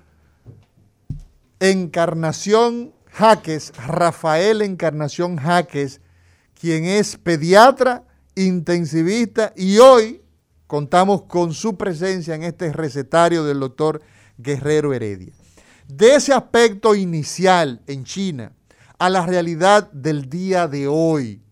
[1.60, 6.00] Encarnación Jaques, Rafael Encarnación Jaques,
[6.60, 8.02] quien es pediatra,
[8.34, 10.22] intensivista y hoy
[10.66, 14.02] contamos con su presencia en este recetario del doctor
[14.38, 15.32] Guerrero Heredia.
[15.88, 18.52] De ese aspecto inicial en China
[18.98, 21.42] a la realidad del día de hoy,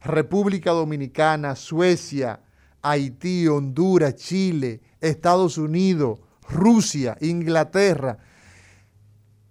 [0.00, 2.40] República Dominicana, Suecia,
[2.82, 6.18] Haití, Honduras, Chile, Estados Unidos,
[6.48, 8.18] Rusia, Inglaterra,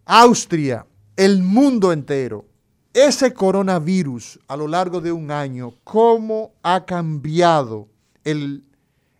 [0.05, 2.45] Austria, el mundo entero.
[2.93, 7.87] Ese coronavirus a lo largo de un año, ¿cómo ha cambiado
[8.23, 8.68] el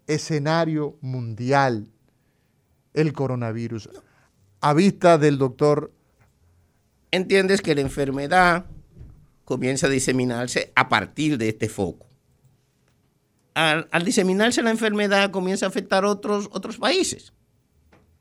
[0.10, 1.88] escenario mundial
[2.94, 3.90] el coronavirus?
[4.62, 5.94] A vista del doctor.
[7.12, 8.66] Entiendes que la enfermedad
[9.46, 12.06] comienza a diseminarse a partir de este foco.
[13.56, 17.34] Al, diseminarse la enfermedad comienza a afectar otros, otros países.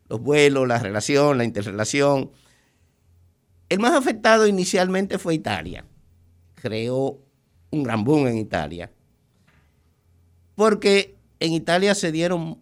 [0.09, 2.31] Los vuelos, la relación, la interrelación.
[3.68, 5.85] El más afectado inicialmente fue Italia.
[6.55, 7.18] Creó
[7.70, 8.90] un gran boom en Italia.
[10.55, 12.61] Porque en Italia se dieron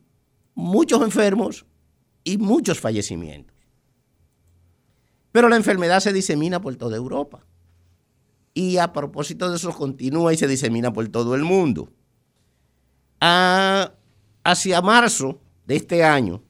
[0.55, 1.67] muchos enfermos
[2.25, 3.57] y muchos fallecimientos.
[5.33, 7.45] Pero la enfermedad se disemina por toda Europa
[8.55, 11.93] y a propósito de eso continúa y se disemina por todo el mundo.
[13.21, 16.43] hacia marzo de este año,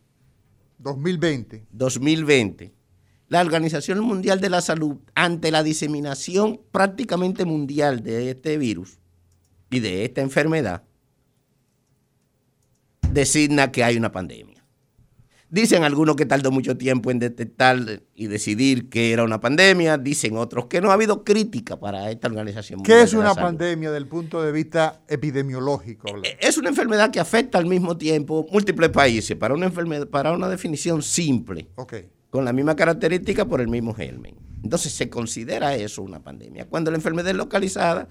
[0.79, 1.67] 2020.
[1.73, 2.73] 2020,
[3.29, 8.99] la Organización Mundial de la Salud, ante la diseminación prácticamente mundial de este virus
[9.71, 10.85] y de esta enfermedad,
[13.17, 14.63] designa que hay una pandemia.
[15.49, 20.37] Dicen algunos que tardó mucho tiempo en detectar y decidir que era una pandemia, dicen
[20.37, 22.83] otros que no ha habido crítica para esta organización.
[22.83, 26.09] ¿Qué es una pandemia desde el punto de vista epidemiológico?
[26.25, 30.33] Eh, es una enfermedad que afecta al mismo tiempo múltiples países para una enfermedad, para
[30.33, 31.69] una definición simple,
[32.29, 34.37] con la misma característica por el mismo germen.
[34.63, 36.67] Entonces se considera eso una pandemia.
[36.67, 38.09] Cuando la enfermedad es localizada,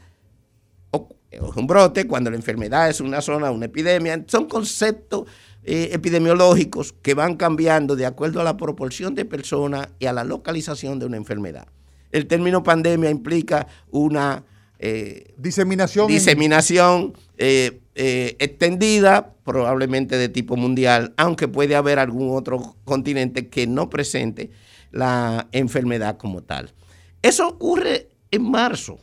[1.56, 5.26] un brote, cuando la enfermedad es una zona, una epidemia, son conceptos
[5.64, 10.24] eh, epidemiológicos que van cambiando de acuerdo a la proporción de personas y a la
[10.24, 11.68] localización de una enfermedad.
[12.12, 14.44] El término pandemia implica una
[14.78, 23.48] eh, diseminación, diseminación eh, extendida, probablemente de tipo mundial, aunque puede haber algún otro continente
[23.48, 24.52] que no presente
[24.92, 26.74] la enfermedad como tal.
[27.22, 29.00] Eso ocurre en marzo.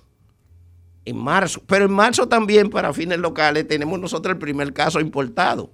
[1.05, 5.71] En marzo, pero en marzo también para fines locales tenemos nosotros el primer caso importado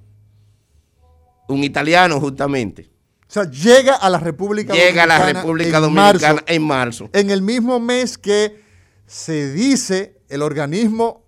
[1.49, 2.91] un italiano justamente.
[3.29, 5.15] O sea, llega a la República llega Dominicana.
[5.15, 7.11] a la República Dominicana en marzo.
[7.13, 8.63] En el mismo mes que
[9.07, 11.25] se dice el organismo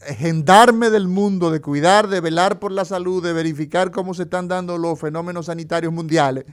[0.00, 4.48] gendarme del mundo de cuidar, de velar por la salud, de verificar cómo se están
[4.48, 6.44] dando los fenómenos sanitarios mundiales,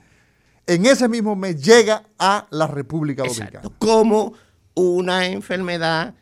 [0.68, 3.70] en ese mismo mes llega a la República Dominicana.
[3.78, 4.34] Como
[4.74, 6.16] una enfermedad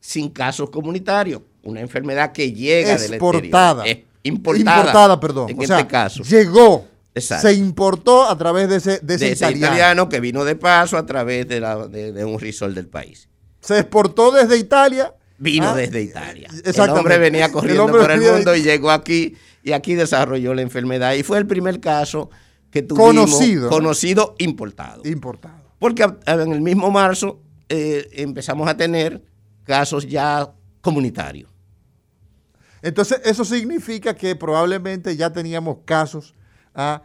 [0.00, 3.84] sin casos comunitarios, una enfermedad que llega exportada.
[3.84, 4.80] del importada.
[4.80, 5.50] Importada, perdón.
[5.50, 6.22] En este caso.
[6.22, 6.86] Llegó.
[7.14, 10.08] Se importó a través de ese, de ese, italiano.
[10.08, 13.28] que vino de paso a través de, la, de, un risol del país.
[13.60, 15.14] Se exportó desde Italia.
[15.36, 16.48] Vino ah, desde Italia.
[16.64, 21.14] El hombre venía corriendo por el mundo y llegó aquí y aquí desarrolló la enfermedad.
[21.14, 22.30] Y fue el primer caso
[22.70, 25.02] que tuvimos conocido, conocido importado.
[25.04, 25.70] Importado.
[25.78, 29.22] Porque en el mismo marzo eh, empezamos a tener
[29.70, 31.48] casos ya comunitarios.
[32.82, 36.34] Entonces, eso significa que probablemente ya teníamos casos,
[36.74, 37.04] ah,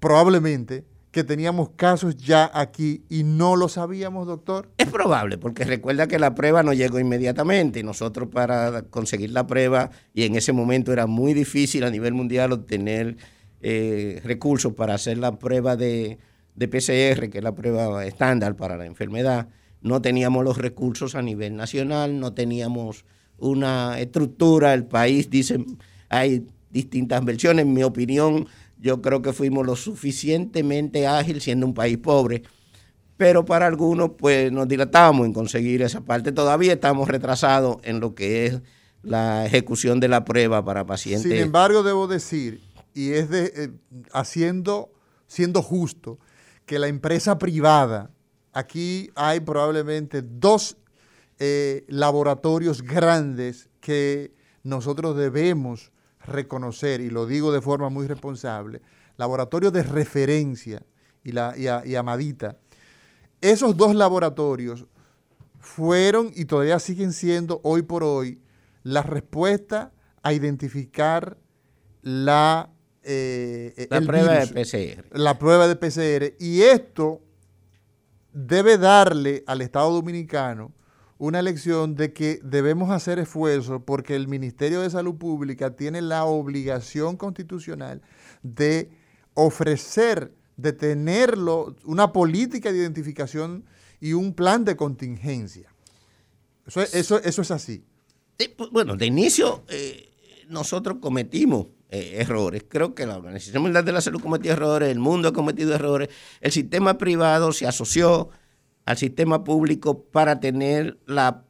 [0.00, 4.72] probablemente que teníamos casos ya aquí y no lo sabíamos, doctor?
[4.76, 7.84] Es probable, porque recuerda que la prueba no llegó inmediatamente.
[7.84, 12.50] Nosotros para conseguir la prueba, y en ese momento era muy difícil a nivel mundial
[12.50, 13.18] obtener
[13.60, 16.18] eh, recursos para hacer la prueba de,
[16.56, 19.46] de PCR, que es la prueba estándar para la enfermedad,
[19.82, 23.04] no teníamos los recursos a nivel nacional, no teníamos
[23.38, 25.78] una estructura, el país, dicen,
[26.08, 28.46] hay distintas versiones, en mi opinión,
[28.78, 32.42] yo creo que fuimos lo suficientemente ágil siendo un país pobre,
[33.16, 38.14] pero para algunos pues nos dilatábamos en conseguir esa parte, todavía estamos retrasados en lo
[38.14, 38.60] que es
[39.02, 41.30] la ejecución de la prueba para pacientes.
[41.30, 42.60] Sin embargo, debo decir,
[42.94, 43.70] y es de, eh,
[44.12, 44.92] haciendo,
[45.26, 46.18] siendo justo,
[46.66, 48.10] que la empresa privada,
[48.52, 50.76] aquí hay probablemente dos
[51.38, 54.32] eh, laboratorios grandes que
[54.62, 55.90] nosotros debemos
[56.24, 58.80] reconocer, y lo digo de forma muy responsable,
[59.16, 60.82] laboratorios de referencia
[61.24, 62.58] y, la, y, Amadita,
[63.40, 64.86] esos dos laboratorios
[65.58, 68.40] fueron y todavía siguen siendo hoy por hoy
[68.84, 69.92] la respuesta
[70.22, 71.36] a identificar
[72.02, 72.70] la,
[73.02, 75.18] eh, la prueba de PCR.
[75.18, 76.36] La prueba de PCR.
[76.38, 77.20] Y esto
[78.32, 80.72] debe darle al Estado Dominicano
[81.18, 86.24] una lección de que debemos hacer esfuerzos porque el Ministerio de Salud Pública tiene la
[86.24, 88.02] obligación constitucional
[88.42, 88.90] de
[89.34, 93.64] ofrecer, de tenerlo, una política de identificación
[94.00, 95.72] y un plan de contingencia.
[96.66, 97.84] Eso, es así.
[98.56, 100.10] Pues, bueno, de inicio eh,
[100.48, 102.64] nosotros cometimos eh, errores.
[102.66, 106.08] Creo que la Organización Mundial de la Salud cometió errores, el mundo ha cometido errores,
[106.40, 108.30] el sistema privado se asoció
[108.86, 111.44] al sistema público para tener la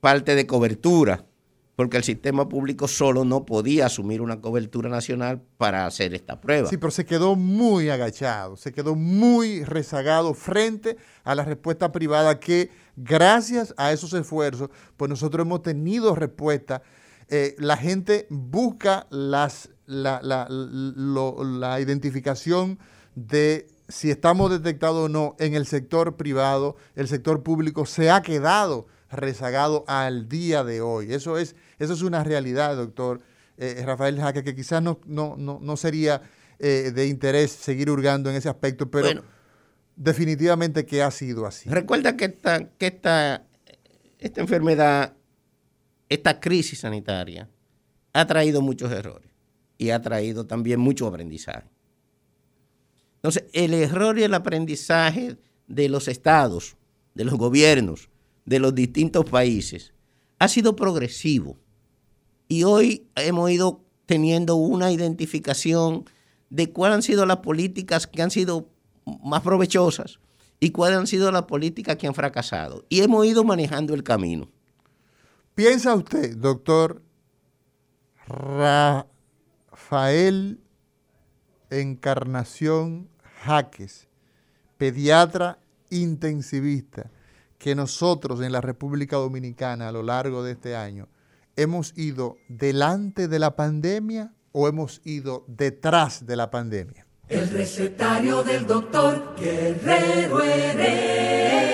[0.00, 1.24] parte de cobertura,
[1.76, 6.68] porque el sistema público solo no podía asumir una cobertura nacional para hacer esta prueba.
[6.68, 12.40] Sí, pero se quedó muy agachado, se quedó muy rezagado frente a la respuesta privada
[12.40, 16.82] que gracias a esos esfuerzos, pues nosotros hemos tenido respuesta.
[17.28, 22.78] Eh, la gente busca las, la, la identificación
[23.14, 28.22] de si estamos detectados o no en el sector privado, el sector público se ha
[28.22, 31.12] quedado rezagado al día de hoy.
[31.12, 33.20] Eso es, eso es una realidad, doctor
[33.56, 36.22] eh, Rafael Jaque, que quizás no, no, sería
[36.58, 39.22] eh, de interés seguir hurgando en ese aspecto, pero
[39.94, 41.68] definitivamente que ha sido así.
[41.68, 43.44] Recuerda que esta, que esta,
[44.18, 45.14] esta enfermedad,
[46.08, 47.48] esta crisis sanitaria,
[48.12, 49.35] ha traído muchos errores
[49.78, 51.68] y ha traído también mucho aprendizaje.
[53.16, 56.76] Entonces, el error y el aprendizaje de los estados,
[57.14, 58.08] de los gobiernos,
[58.44, 59.92] de los distintos países,
[60.38, 61.56] ha sido progresivo.
[62.48, 66.04] Y hoy hemos ido teniendo una identificación
[66.50, 68.70] de cuáles han sido las políticas que han sido
[69.24, 70.20] más provechosas
[70.60, 72.84] y cuáles han sido las políticas que han fracasado.
[72.88, 74.48] Y hemos ido manejando el camino.
[75.54, 77.02] ¿Piensa usted, doctor
[79.88, 80.58] Rafael
[81.70, 83.08] Encarnación
[83.44, 84.08] Jaques,
[84.78, 85.60] pediatra
[85.90, 87.08] intensivista,
[87.56, 91.06] que nosotros en la República Dominicana a lo largo de este año
[91.54, 97.06] hemos ido delante de la pandemia o hemos ido detrás de la pandemia.
[97.28, 101.66] El recetario del doctor Guerrero Heredia.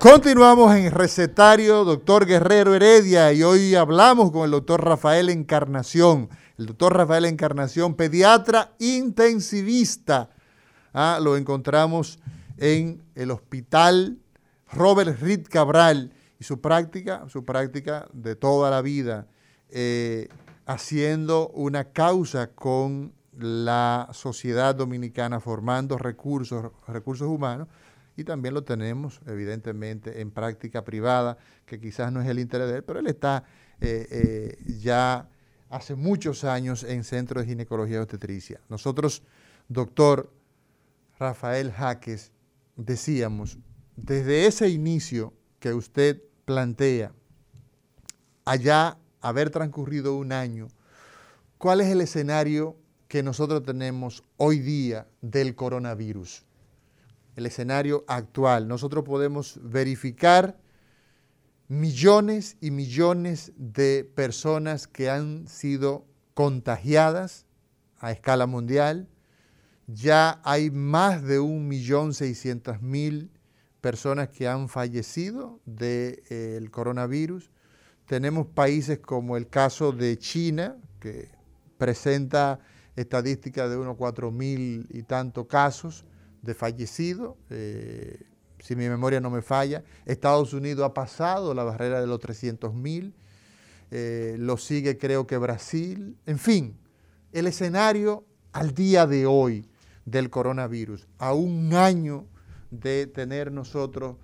[0.00, 6.30] Continuamos en recetario doctor Guerrero Heredia y hoy hablamos con el doctor Rafael Encarnación
[6.60, 10.28] el doctor Rafael Encarnación, pediatra intensivista.
[10.92, 12.18] Ah, lo encontramos
[12.58, 14.18] en el hospital
[14.70, 19.26] Robert Reed Cabral y su práctica, su práctica de toda la vida,
[19.70, 20.28] eh,
[20.66, 27.68] haciendo una causa con la sociedad dominicana, formando recursos, recursos humanos,
[28.20, 32.76] y también lo tenemos, evidentemente, en práctica privada, que quizás no es el interés de
[32.76, 33.44] él, pero él está
[33.80, 35.28] eh, eh, ya
[35.70, 38.60] hace muchos años en Centro de Ginecología y Obstetricia.
[38.68, 39.22] Nosotros,
[39.68, 40.30] doctor
[41.18, 42.30] Rafael Jaques,
[42.76, 43.58] decíamos,
[43.96, 47.12] desde ese inicio que usted plantea,
[48.44, 50.68] allá haber transcurrido un año,
[51.56, 52.76] ¿cuál es el escenario
[53.08, 56.44] que nosotros tenemos hoy día del coronavirus?
[57.36, 58.68] El escenario actual.
[58.68, 60.58] Nosotros podemos verificar
[61.68, 66.04] millones y millones de personas que han sido
[66.34, 67.46] contagiadas
[68.00, 69.08] a escala mundial.
[69.86, 73.30] Ya hay más de un millón seiscientos mil
[73.80, 77.50] personas que han fallecido del eh, coronavirus.
[78.06, 81.30] Tenemos países como el caso de China, que
[81.78, 82.58] presenta
[82.96, 86.04] estadísticas de unos cuatro mil y tantos casos
[86.42, 87.36] de fallecidos.
[87.50, 88.18] Eh,
[88.60, 89.82] si mi memoria no me falla.
[90.06, 93.14] Estados Unidos ha pasado la barrera de los 300 mil,
[93.90, 96.16] eh, lo sigue creo que Brasil.
[96.26, 96.76] En fin,
[97.32, 99.66] el escenario al día de hoy
[100.04, 102.26] del coronavirus, a un año
[102.70, 104.16] de tener nosotros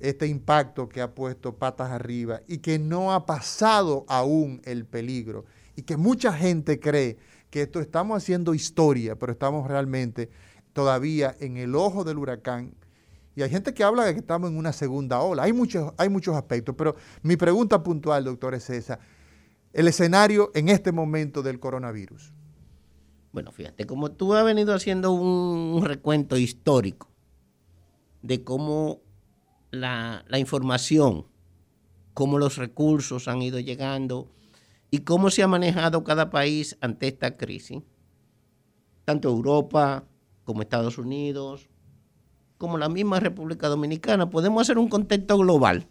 [0.00, 5.44] este impacto que ha puesto patas arriba y que no ha pasado aún el peligro
[5.76, 7.18] y que mucha gente cree
[7.50, 10.30] que esto estamos haciendo historia, pero estamos realmente
[10.72, 12.74] todavía en el ojo del huracán
[13.34, 15.44] y hay gente que habla de que estamos en una segunda ola.
[15.44, 18.98] Hay muchos, hay muchos aspectos, pero mi pregunta puntual, doctor, es esa.
[19.72, 22.32] El escenario en este momento del coronavirus.
[23.32, 27.08] Bueno, fíjate, como tú has venido haciendo un recuento histórico
[28.20, 29.00] de cómo
[29.70, 31.26] la, la información,
[32.12, 34.30] cómo los recursos han ido llegando
[34.90, 37.82] y cómo se ha manejado cada país ante esta crisis,
[39.06, 40.04] tanto Europa
[40.52, 41.70] como Estados Unidos,
[42.58, 45.88] como la misma República Dominicana, podemos hacer un contexto global.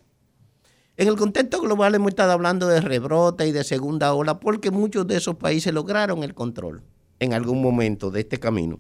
[0.98, 5.08] En el contexto global hemos estado hablando de rebrote y de segunda ola porque muchos
[5.08, 6.84] de esos países lograron el control
[7.20, 8.80] en algún momento de este camino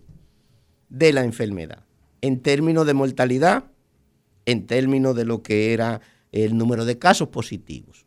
[0.89, 1.83] de la enfermedad,
[2.21, 3.65] en términos de mortalidad,
[4.45, 6.01] en términos de lo que era
[6.31, 8.05] el número de casos positivos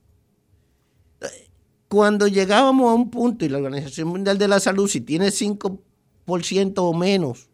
[1.95, 6.73] cuando llegábamos a un punto, y la Organización Mundial de la Salud, si tiene 5%
[6.79, 7.49] o menos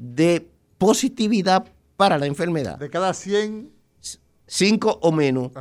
[0.00, 0.48] de
[0.78, 2.78] positividad para la enfermedad.
[2.78, 3.70] De cada 100.
[4.46, 5.52] 5 o menos,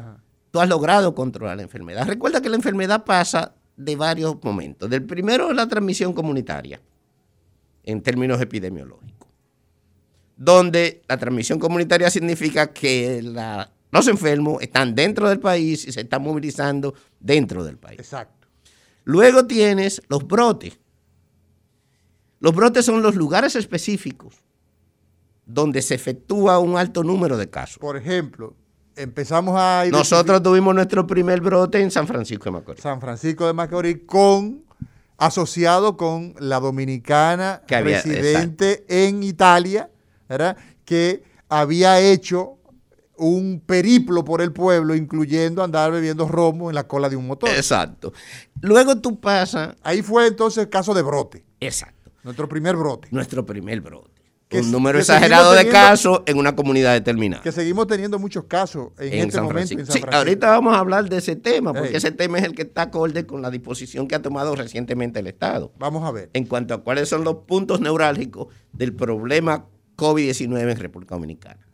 [0.49, 2.07] tú has logrado controlar la enfermedad.
[2.07, 4.89] Recuerda que la enfermedad pasa de varios momentos.
[4.89, 6.81] Del primero es la transmisión comunitaria,
[7.83, 9.27] en términos epidemiológicos,
[10.35, 16.01] donde la transmisión comunitaria significa que la los enfermos están dentro del país y se
[16.01, 17.99] están movilizando dentro del país.
[17.99, 18.47] Exacto.
[19.03, 20.79] Luego tienes los brotes.
[22.39, 24.35] Los brotes son los lugares específicos
[25.45, 27.79] donde se efectúa un alto número de casos.
[27.79, 28.55] Por ejemplo,
[28.95, 29.83] empezamos a...
[29.91, 32.83] Nosotros tuvimos nuestro primer brote en San Francisco de Macorís.
[32.83, 34.63] San Francisco de Macorís con
[35.17, 39.89] asociado con la dominicana que residente en Italia,
[40.29, 40.55] ¿verdad?
[40.85, 42.57] que había hecho
[43.17, 47.49] un periplo por el pueblo, incluyendo andar bebiendo romo en la cola de un motor.
[47.49, 48.13] Exacto.
[48.61, 49.75] Luego tú pasas.
[49.83, 51.43] Ahí fue entonces el caso de brote.
[51.59, 51.98] Exacto.
[52.23, 53.07] Nuestro primer brote.
[53.11, 54.19] Nuestro primer brote.
[54.51, 57.43] Un número exagerado de casos en una comunidad determinada.
[57.43, 60.09] Que seguimos teniendo muchos casos en, este momento en San Francisco.
[60.11, 63.27] ahorita vamos a hablar de ese tema, porque ese tema es el que está acorde
[63.27, 65.71] con la disposición que ha tomado recientemente el Estado.
[65.77, 66.31] Vamos a ver.
[66.33, 71.67] En cuanto a cuáles son los puntos neurálgicos del problema COVID-19 en República Dominicana.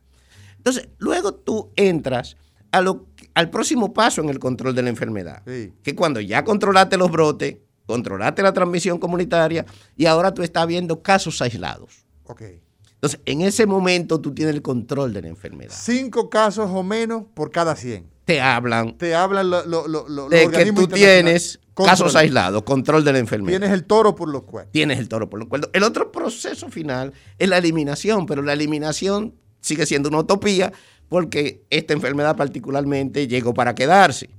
[0.58, 2.36] Entonces, luego tú entras
[2.72, 6.98] a lo, al próximo paso en el control de la enfermedad, que cuando ya controlaste
[6.98, 9.66] los brotes, controlaste la transmisión comunitaria
[9.96, 12.06] y ahora tú estás viendo casos aislados.
[12.26, 12.62] Okay.
[12.96, 15.76] Entonces, en ese momento tú tienes el control de la enfermedad.
[15.78, 18.10] Cinco casos o menos por cada 100.
[18.26, 18.98] Te hablan.
[18.98, 23.60] Te hablan lo, de que tú tienes casos aislados, control de la enfermedad.
[23.60, 24.72] Tienes el toro por los cuernos.
[24.72, 25.70] Tienes el toro por los cuernos.
[25.74, 30.74] El otro proceso final es la eliminación, pero la eliminación sigue siendo una utopía
[31.10, 34.30] porque esta enfermedad particularmente llegó para quedarse.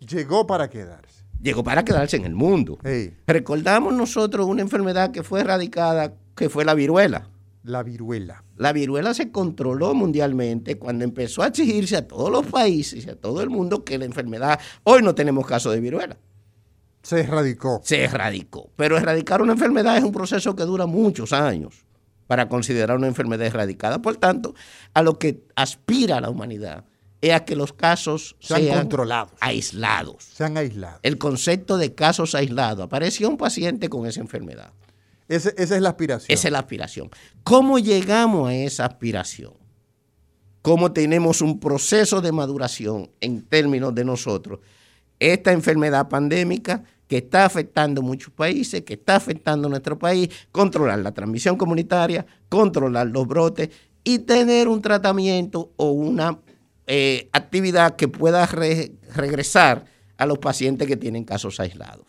[0.00, 1.11] Llegó para quedarse.
[1.42, 2.78] Llegó para quedarse en el mundo.
[3.26, 7.28] Recordamos nosotros una enfermedad que fue erradicada, que fue la viruela.
[7.64, 8.44] La viruela.
[8.56, 13.16] La viruela se controló mundialmente cuando empezó a exigirse a todos los países y a
[13.16, 16.16] todo el mundo que la enfermedad, hoy no tenemos caso de viruela.
[17.02, 17.80] Se erradicó.
[17.82, 18.70] Se erradicó.
[18.76, 21.84] Pero erradicar una enfermedad es un proceso que dura muchos años
[22.28, 24.00] para considerar una enfermedad erradicada.
[24.00, 24.54] Por tanto,
[24.94, 26.84] a lo que aspira la humanidad
[27.22, 30.24] es a que los casos sean, controlados, aislados.
[30.34, 30.98] Sean aislados.
[31.04, 32.84] El concepto de casos aislados.
[32.84, 34.72] Apareció un paciente con esa enfermedad.
[35.28, 36.34] esa es la aspiración.
[36.34, 37.10] Esa es la aspiración.
[37.44, 39.54] ¿Cómo llegamos a esa aspiración?
[40.62, 44.58] ¿Cómo tenemos un proceso de maduración en términos de nosotros?
[45.20, 51.12] Esta enfermedad pandémica que está afectando muchos países, que está afectando nuestro país, controlar la
[51.12, 53.70] transmisión comunitaria, controlar los brotes
[54.02, 56.38] y tener un tratamiento o una
[56.86, 59.84] eh, actividad que pueda regresar
[60.16, 62.06] a los pacientes que tienen casos aislados,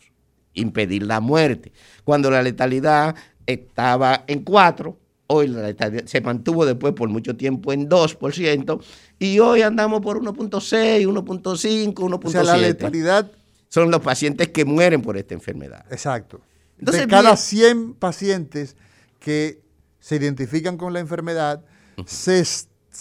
[0.52, 1.72] impedir la muerte.
[2.04, 3.14] Cuando la letalidad
[3.46, 8.82] estaba en 4, hoy la letalidad se mantuvo después por mucho tiempo en 2%,
[9.18, 12.24] y hoy andamos por 1.6, 1.5, 1.7.
[12.24, 13.30] O sea, la letalidad
[13.68, 15.84] son los pacientes que mueren por esta enfermedad.
[15.90, 16.40] Exacto.
[16.78, 18.76] de cada 100 pacientes
[19.18, 19.62] que
[19.98, 21.64] se identifican con la enfermedad,
[22.04, 22.44] se,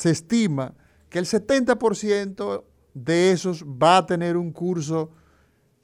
[0.03, 0.73] estima
[1.13, 2.63] que el 70%
[2.95, 5.11] de esos va a tener un curso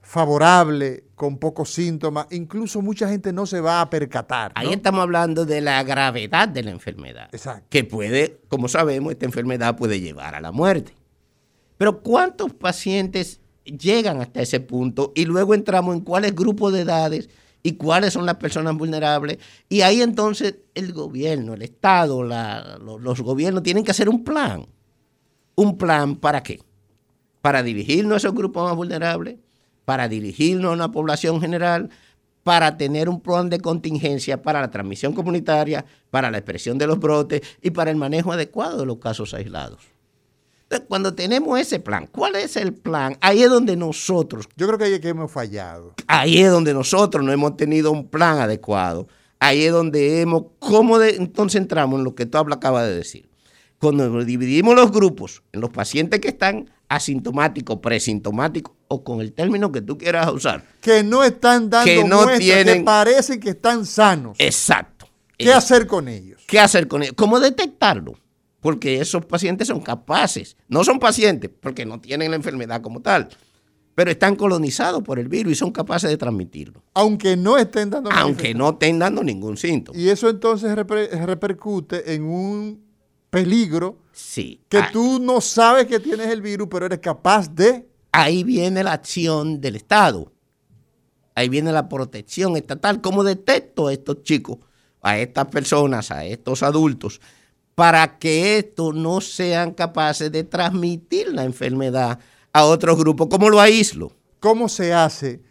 [0.01, 4.51] favorable, con pocos síntomas, incluso mucha gente no se va a percatar.
[4.55, 7.29] Ahí estamos hablando de la gravedad de la enfermedad.
[7.31, 7.67] Exacto.
[7.69, 10.95] Que puede, como sabemos, esta enfermedad puede llevar a la muerte.
[11.77, 17.29] Pero ¿cuántos pacientes llegan hasta ese punto y luego entramos en cuáles grupos de edades
[17.61, 19.37] y cuáles son las personas vulnerables.
[19.67, 24.65] Y ahí entonces el gobierno, el Estado, los, gobiernos tienen que hacer un plan.
[25.59, 26.61] ¿Un plan para qué?
[27.41, 29.39] Para dirigirnos a esos grupos más vulnerables,
[29.83, 31.89] para dirigirnos a una población general,
[32.43, 36.97] para tener un plan de contingencia para la transmisión comunitaria, para la expresión de los
[36.97, 39.81] brotes y para el manejo adecuado de los casos aislados.
[40.87, 43.17] Cuando tenemos ese plan, ¿cuál es el plan?
[43.19, 44.47] Ahí es donde nosotros...
[44.55, 45.93] Yo creo que ahí es que hemos fallado.
[46.07, 49.09] Ahí es donde nosotros no hemos tenido un plan adecuado.
[49.39, 50.43] Ahí es donde hemos...
[50.59, 53.29] ¿Cómo de, entonces entramos en lo que tú acabas de decir?
[53.79, 59.71] Cuando dividimos los grupos en los pacientes que están asintomáticos, presintomáticos o con el término
[59.71, 60.63] que tú quieras usar.
[60.81, 64.35] Que no están dando que no tienen, que parecen que están sanos.
[64.39, 65.07] Exacto.
[65.37, 66.43] ¿Qué hacer con ellos?
[66.47, 67.15] ¿Qué hacer con ellos?
[67.15, 68.15] ¿Cómo detectarlo?
[68.59, 73.29] Porque esos pacientes son capaces, no son pacientes porque no tienen la enfermedad como tal,
[73.95, 76.83] pero están colonizados por el virus y son capaces de transmitirlo.
[76.93, 79.97] Aunque no estén dando Aunque no estén dando ningún síntoma.
[79.97, 82.88] Y eso entonces repercute en un
[83.29, 84.61] peligro sí.
[84.69, 84.89] que ah.
[84.91, 87.87] tú no sabes que tienes el virus, pero eres capaz de...
[88.11, 90.31] Ahí viene la acción del Estado.
[91.35, 93.01] Ahí viene la protección estatal.
[93.01, 94.57] ¿Cómo detecto a estos chicos,
[95.01, 97.21] a estas personas, a estos adultos,
[97.75, 102.19] para que estos no sean capaces de transmitir la enfermedad
[102.51, 103.27] a otros grupos?
[103.29, 104.11] ¿Cómo lo aíslo?
[104.39, 105.41] ¿Cómo se hace?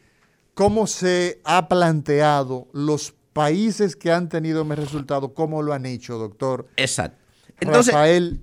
[0.54, 5.30] ¿Cómo se ha planteado los países que han tenido más resultados?
[5.32, 6.66] ¿Cómo lo han hecho, doctor?
[6.76, 7.17] Exacto.
[7.60, 8.40] Rafael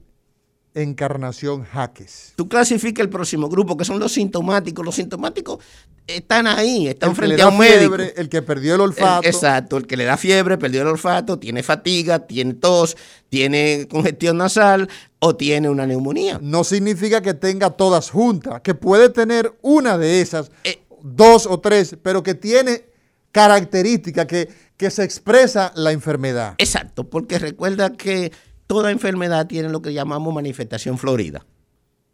[0.75, 2.33] Encarnación Jaques.
[2.35, 4.85] Tú clasificas el próximo grupo, que son los sintomáticos.
[4.85, 5.59] Los sintomáticos
[6.05, 7.95] están ahí, están frente a un médico.
[7.95, 9.25] el que perdió el olfato.
[9.25, 12.97] exacto, el que le da fiebre, perdió el olfato, tiene fatiga, tiene tos,
[13.29, 14.89] tiene congestión nasal
[15.19, 16.39] o tiene una neumonía.
[16.41, 21.61] No significa que tenga todas juntas, que puede tener una de esas, eh, dos o
[21.61, 22.83] tres, pero que tiene
[23.31, 26.55] características que, que se expresa la enfermedad.
[26.57, 28.33] Exacto, porque recuerda que
[28.67, 31.45] toda enfermedad tiene lo que llamamos manifestación florida,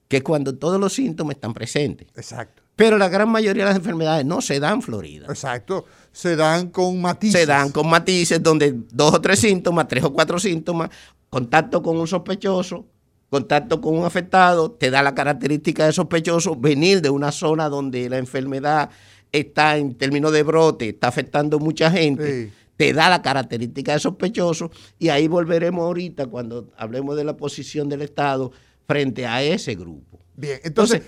[0.08, 2.08] que es cuando todos los síntomas están presentes.
[2.16, 2.64] Exacto.
[2.76, 5.28] Pero la gran mayoría de las enfermedades no se dan florida.
[5.30, 5.86] Exacto.
[6.12, 7.42] Se dan con matices.
[7.42, 10.90] Se dan con matices donde dos o tres síntomas, tres o cuatro síntomas,
[11.30, 12.86] contacto con un sospechoso,
[13.30, 18.10] contacto con un afectado, te da la característica de sospechoso, venir de una zona donde
[18.10, 18.90] la enfermedad
[19.32, 22.46] está en términos de brote, está afectando mucha gente.
[22.46, 27.38] Sí te da la característica de sospechoso y ahí volveremos ahorita cuando hablemos de la
[27.38, 28.52] posición del Estado
[28.88, 30.18] frente a ese grupo.
[30.36, 31.04] Bien, entonces,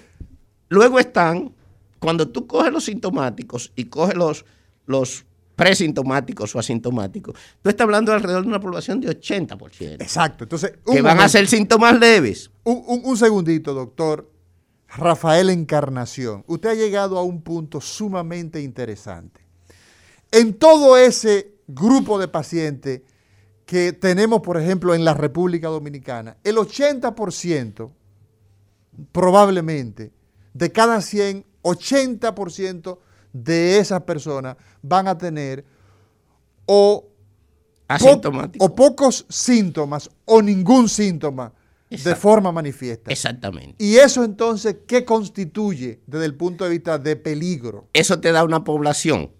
[0.69, 1.51] luego están,
[1.97, 4.45] cuando tú coges los sintomáticos y coges los,
[4.85, 9.93] los presintomáticos o asintomáticos, tú estás hablando alrededor de una población de 80%.
[9.93, 10.73] Exacto, entonces...
[10.85, 12.51] Que van a ser síntomas leves.
[12.65, 14.31] Un, un segundito, doctor.
[14.89, 19.41] Rafael Encarnación, usted ha llegado a un punto sumamente interesante.
[20.31, 23.01] En todo ese grupo de pacientes
[23.65, 27.91] que tenemos, por ejemplo, en la República Dominicana, el 80%
[29.11, 30.11] probablemente
[30.53, 32.99] de cada 100, 80%
[33.31, 35.65] de esas personas van a tener
[36.65, 37.07] o,
[38.59, 41.53] o pocos síntomas o ningún síntoma
[41.89, 43.11] de forma manifiesta.
[43.11, 43.75] Exactamente.
[43.83, 47.87] Y eso entonces, ¿qué constituye desde el punto de vista de peligro?
[47.93, 49.31] Eso te da una población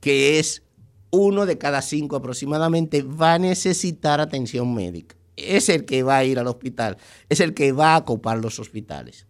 [0.00, 0.62] que es
[1.10, 5.16] uno de cada cinco aproximadamente va a necesitar atención médica.
[5.36, 6.96] Es el que va a ir al hospital,
[7.28, 9.26] es el que va a ocupar los hospitales.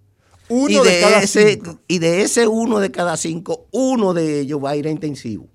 [0.49, 4.63] Uno y de, cada ese, Y de ese uno de cada cinco, uno de ellos
[4.63, 5.49] va a ir a intensivo.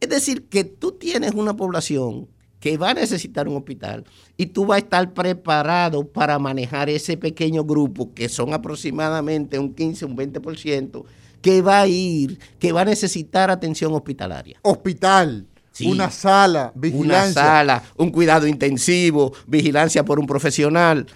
[0.00, 2.28] Es decir, que tú tienes una población
[2.60, 4.04] que va a necesitar un hospital
[4.36, 9.74] y tú vas a estar preparado para manejar ese pequeño grupo, que son aproximadamente un
[9.74, 11.04] 15, un 20%,
[11.44, 14.58] que va a ir, que va a necesitar atención hospitalaria.
[14.62, 15.46] Hospital.
[15.84, 17.42] Una sala, vigilancia.
[17.42, 21.06] Una sala, un cuidado intensivo, vigilancia por un profesional.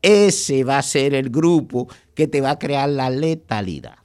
[0.00, 3.96] Ese va a ser el grupo que te va a crear la letalidad.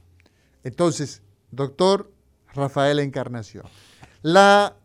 [0.64, 1.22] Entonces,
[1.52, 2.12] doctor
[2.56, 3.66] Rafael Encarnación,
[4.24, 4.78] la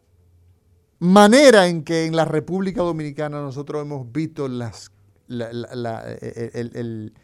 [0.98, 4.92] manera en que en la República Dominicana nosotros hemos visto las,
[5.30, 7.14] el,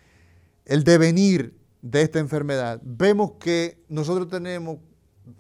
[0.64, 4.78] el devenir de esta enfermedad, vemos que nosotros tenemos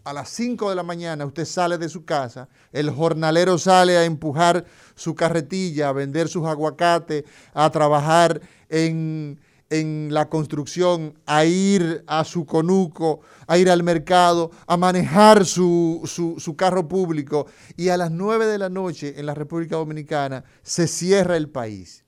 [0.04, 4.04] a las 5 de la mañana, usted sale de su casa, el jornalero sale a
[4.04, 4.64] empujar
[4.94, 7.24] su carretilla, a vender sus aguacates,
[7.54, 14.50] a trabajar en, en la construcción, a ir a su conuco, a ir al mercado,
[14.66, 19.26] a manejar su, su, su, carro público y a las 9 de la noche en
[19.26, 22.04] la República Dominicana se cierra el país.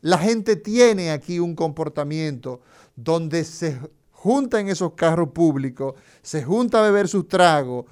[0.00, 2.60] La gente tiene aquí un comportamiento
[3.02, 3.78] donde se
[4.10, 7.86] juntan esos carros públicos, se junta a beber sus tragos,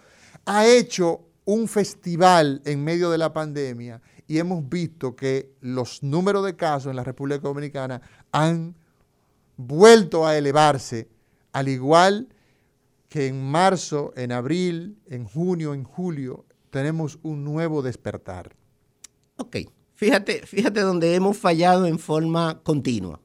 [0.45, 6.45] ha hecho un festival en medio de la pandemia y hemos visto que los números
[6.45, 8.01] de casos en la República Dominicana
[8.31, 8.77] han
[9.57, 11.09] vuelto a elevarse,
[11.53, 12.29] al igual
[13.09, 18.55] que en marzo, en abril, en junio, en julio, tenemos un nuevo despertar.
[19.37, 19.57] Ok,
[19.95, 23.21] fíjate, fíjate donde hemos fallado en forma continua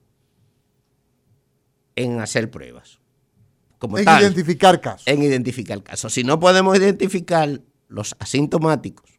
[1.95, 2.99] en hacer pruebas.
[3.77, 5.07] Como en identificar casos.
[5.07, 6.13] En identificar casos.
[6.13, 9.11] Si no podemos identificar los asintomáticos,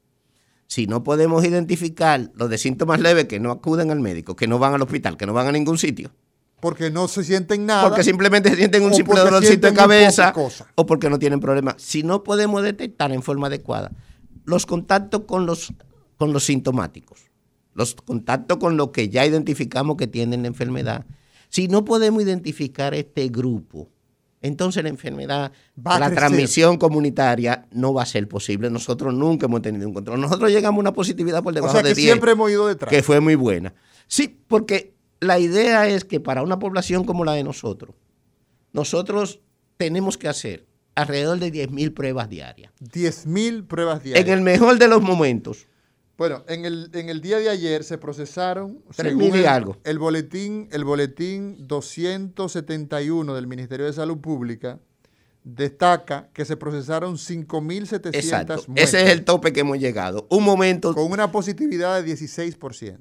[0.68, 4.58] Si no podemos identificar los de síntomas leves que no acuden al médico, que no
[4.58, 6.10] van al hospital, que no van a ningún sitio.
[6.60, 7.88] Porque no se sienten nada.
[7.88, 10.34] Porque simplemente se sienten un simple dolorcito de cabeza.
[10.74, 11.76] O porque no tienen problema.
[11.78, 13.92] Si no podemos detectar en forma adecuada
[14.44, 15.72] los contactos con los,
[16.16, 17.20] con los sintomáticos,
[17.74, 21.04] los contactos con los que ya identificamos que tienen la enfermedad,
[21.48, 23.88] si no podemos identificar este grupo,
[24.42, 28.70] entonces la enfermedad, la transmisión comunitaria no va a ser posible.
[28.70, 30.20] Nosotros nunca hemos tenido un control.
[30.20, 32.06] Nosotros llegamos a una positividad por debajo o sea que de 10.
[32.06, 32.90] siempre hemos ido detrás.
[32.90, 33.74] Que fue muy buena.
[34.06, 37.96] Sí, porque la idea es que para una población como la de nosotros,
[38.72, 39.40] nosotros
[39.76, 42.72] tenemos que hacer alrededor de 10.000 pruebas diarias.
[42.80, 44.26] 10.000 pruebas diarias.
[44.26, 45.66] En el mejor de los momentos.
[46.16, 49.76] Bueno, en el, en el día de ayer se procesaron, según el, algo.
[49.84, 54.80] el boletín, el boletín 271 del Ministerio de Salud Pública,
[55.44, 58.66] destaca que se procesaron 5.700 muestras.
[58.76, 60.26] Ese es el tope que hemos llegado.
[60.30, 60.94] Un momento.
[60.94, 62.98] Con una positividad de 16%.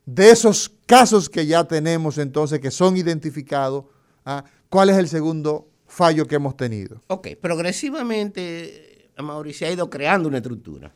[0.06, 3.86] de esos casos que ya tenemos entonces que son identificados,
[4.26, 4.44] ¿ah?
[4.70, 7.02] ¿cuál es el segundo fallo que hemos tenido?
[7.08, 10.93] Ok, progresivamente Mauricio ha ido creando una estructura.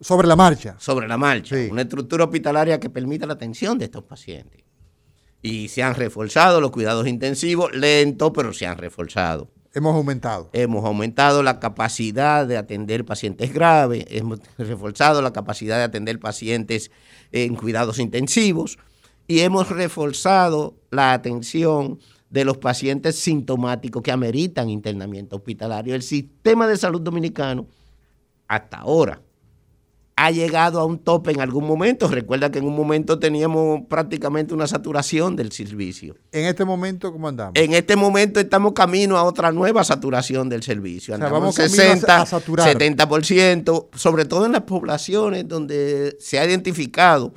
[0.00, 0.76] Sobre la marcha.
[0.78, 1.56] Sobre la marcha.
[1.70, 4.64] Una estructura hospitalaria que permita la atención de estos pacientes.
[5.40, 9.50] Y se han reforzado los cuidados intensivos, lento, pero se han reforzado.
[9.74, 10.50] Hemos aumentado.
[10.52, 16.90] Hemos aumentado la capacidad de atender pacientes graves, hemos reforzado la capacidad de atender pacientes
[17.30, 18.78] en cuidados intensivos
[19.26, 22.00] y hemos reforzado la atención
[22.32, 25.94] de los pacientes sintomáticos que ameritan internamiento hospitalario.
[25.94, 27.66] El sistema de salud dominicano,
[28.48, 29.20] hasta ahora,
[30.16, 32.08] ha llegado a un tope en algún momento.
[32.08, 36.16] Recuerda que en un momento teníamos prácticamente una saturación del servicio.
[36.32, 37.52] ¿En este momento cómo andamos?
[37.54, 41.14] En este momento estamos camino a otra nueva saturación del servicio.
[41.14, 47.34] Andamos vamos 60, a 70%, sobre todo en las poblaciones donde se ha identificado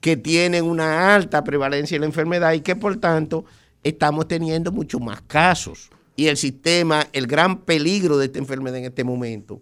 [0.00, 3.44] que tienen una alta prevalencia de la enfermedad y que por tanto
[3.88, 5.90] estamos teniendo muchos más casos.
[6.16, 9.60] Y el sistema, el gran peligro de esta enfermedad en este momento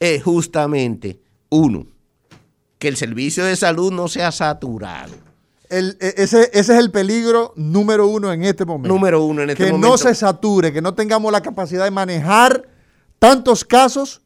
[0.00, 1.86] es justamente, uno,
[2.78, 5.14] que el servicio de salud no sea saturado.
[5.70, 8.88] E, ese, es el peligro número uno en este momento.
[8.88, 9.86] Número uno en este momento.
[9.86, 12.68] Que no se sature, que no tengamos la capacidad de manejar
[13.18, 14.20] tantos casos.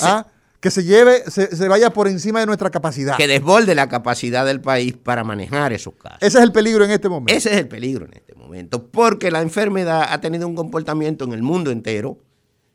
[0.00, 0.26] ¿ah?
[0.60, 3.16] Que se lleve, se, vaya por encima de nuestra capacidad.
[3.16, 6.18] Que desborde la capacidad del país para manejar esos casos.
[6.20, 7.32] Ese es el peligro en este momento.
[7.32, 11.32] Ese es el peligro en este momento, porque la enfermedad ha tenido un comportamiento en
[11.32, 12.18] el mundo entero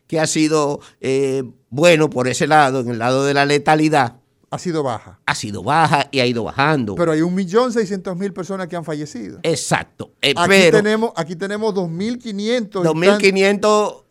[0.07, 4.17] que ha sido eh, bueno por ese lado, en el lado de la letalidad.
[4.49, 5.19] Ha sido baja.
[5.25, 6.93] Ha sido baja y ha ido bajando.
[6.95, 9.39] Pero hay un millón seiscientos mil personas que han fallecido.
[9.41, 10.13] Exacto.
[10.21, 12.69] Eh, aquí, tenemos, aquí tenemos 2.500.
[12.69, 14.03] 2.500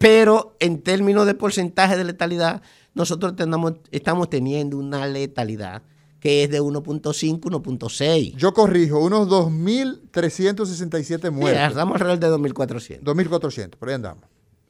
[0.00, 2.62] pero en términos de porcentaje de letalidad,
[2.94, 3.34] nosotros
[3.90, 5.82] estamos teniendo una letalidad
[6.20, 8.34] que es de 1.5, 1.6.
[8.34, 11.68] Yo corrijo, unos 2.367 muertos.
[11.68, 13.02] estamos alrededor de 2.400.
[13.02, 14.24] 2.400, por ahí andamos.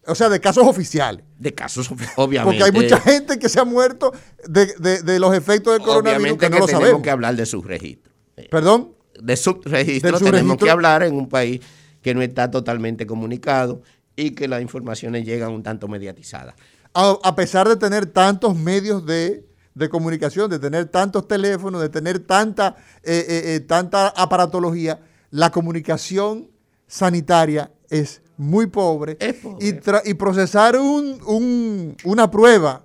[0.04, 1.24] O sea, de casos oficiales.
[1.38, 2.58] De casos, obviamente.
[2.58, 4.12] Porque hay mucha gente que se ha muerto
[4.48, 6.82] de, los efectos del coronavirus que no lo sabemos.
[6.82, 8.12] Tenemos que hablar de subregistro.
[8.50, 8.96] ¿Perdón?
[9.22, 11.60] De subregistro tenemos que hablar en un país
[12.02, 13.82] que no está totalmente comunicado
[14.20, 16.54] y que las informaciones llegan un tanto mediatizadas.
[16.92, 19.46] A, pesar de tener tantos medios de,
[19.90, 25.00] comunicación, de tener tantos teléfonos, de tener tanta, eh, eh, eh, tanta aparatología,
[25.30, 26.50] la comunicación
[26.86, 29.16] sanitaria es muy pobre.
[29.60, 32.84] Y, procesar una prueba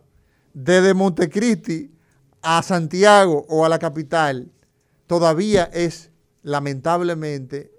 [0.53, 1.91] desde Montecristi
[2.41, 4.51] a Santiago o a la capital
[5.07, 6.11] todavía es
[6.43, 7.71] lamentablemente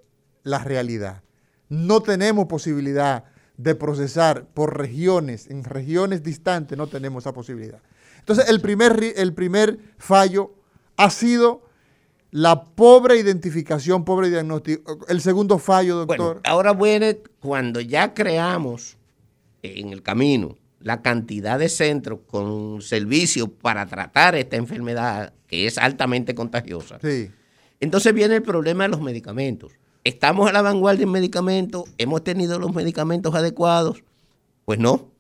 [0.43, 1.23] la realidad.
[1.69, 3.25] No tenemos posibilidad
[3.57, 7.81] de procesar por regiones, en regiones distantes no tenemos esa posibilidad.
[8.19, 10.55] Entonces, el primer, el primer fallo
[10.97, 11.63] ha sido
[12.31, 14.99] la pobre identificación, pobre diagnóstico.
[15.09, 16.41] El segundo fallo, doctor.
[16.45, 18.97] ahora viene cuando ya creamos
[19.63, 25.79] en el camino la cantidad de centros con servicios para tratar esta enfermedad que es
[25.79, 26.99] altamente contagiosa.
[27.01, 27.31] Sí.
[27.81, 29.73] Entonces viene el problema de los medicamentos.
[30.07, 31.83] ¿Estamos a la vanguardia en medicamentos?
[31.99, 34.05] ¿Hemos tenido los medicamentos adecuados?
[34.65, 35.11] Pues no.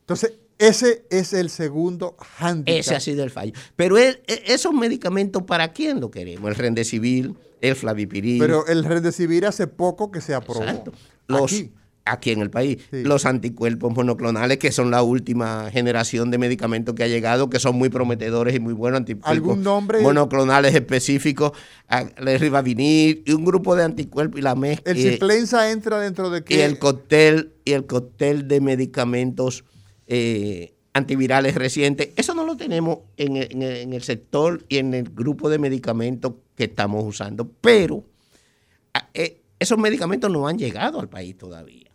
[0.00, 2.80] Entonces, ese es el segundo handicap.
[2.80, 3.52] Ese ha sido el fallo.
[3.76, 6.48] Pero e, esos medicamentos, ¿para quién lo queremos?
[6.50, 8.40] El Rendecivir, el Flavipiril.
[8.40, 10.64] Pero el Rendecivir hace poco que se aprobó.
[10.64, 10.92] Exacto.
[11.28, 11.70] Los, aquí
[12.06, 12.78] en el país.
[12.90, 17.76] Los anticuerpos monoclonales, que son la última generación de medicamentos que ha llegado, que son
[17.76, 18.98] muy prometedores y muy buenos.
[18.98, 20.00] Anticuerpos ¿Algún nombre?
[20.00, 21.52] Monoclonales específicos,
[21.88, 24.92] el ribavinil y un grupo de anticuerpos y la mezcla.
[24.92, 26.56] ¿El ciflenza entra dentro de qué?
[26.56, 29.64] Y el cóctel, y el cóctel de medicamentos
[30.06, 32.10] eh, antivirales recientes.
[32.16, 37.04] Eso no lo tenemos en el sector y en el grupo de medicamentos que estamos
[37.04, 38.04] usando, pero
[39.14, 41.93] eh, esos medicamentos no han llegado al país todavía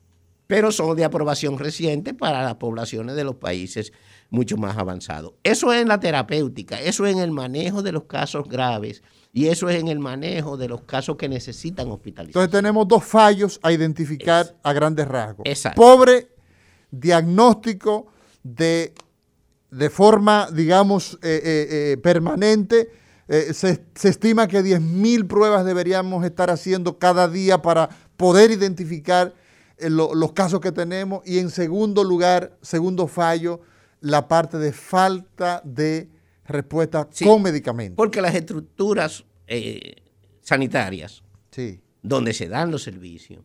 [0.50, 3.94] pero son de aprobación reciente para las poblaciones de los países
[4.32, 5.34] mucho más avanzados.
[5.44, 9.46] Eso es en la terapéutica, eso es en el manejo de los casos graves y
[9.46, 12.44] eso es en el manejo de los casos que necesitan hospitalización.
[12.44, 15.44] Entonces tenemos dos fallos a identificar a grandes rasgos.
[15.46, 15.80] Exacto.
[15.80, 16.30] Pobre
[16.90, 18.08] diagnóstico
[18.42, 18.96] de,
[19.70, 22.90] de forma, digamos, eh, eh, eh, permanente.
[23.28, 29.36] se, se, estima que 10.000 pruebas deberíamos estar haciendo cada día para poder identificar
[29.82, 33.62] los casos que tenemos y en segundo lugar, segundo fallo,
[34.02, 36.10] la parte de falta de
[36.46, 37.96] respuesta con medicamentos.
[37.96, 39.96] Porque las estructuras eh,
[40.42, 41.24] sanitarias,
[42.02, 43.42] donde se dan los servicios,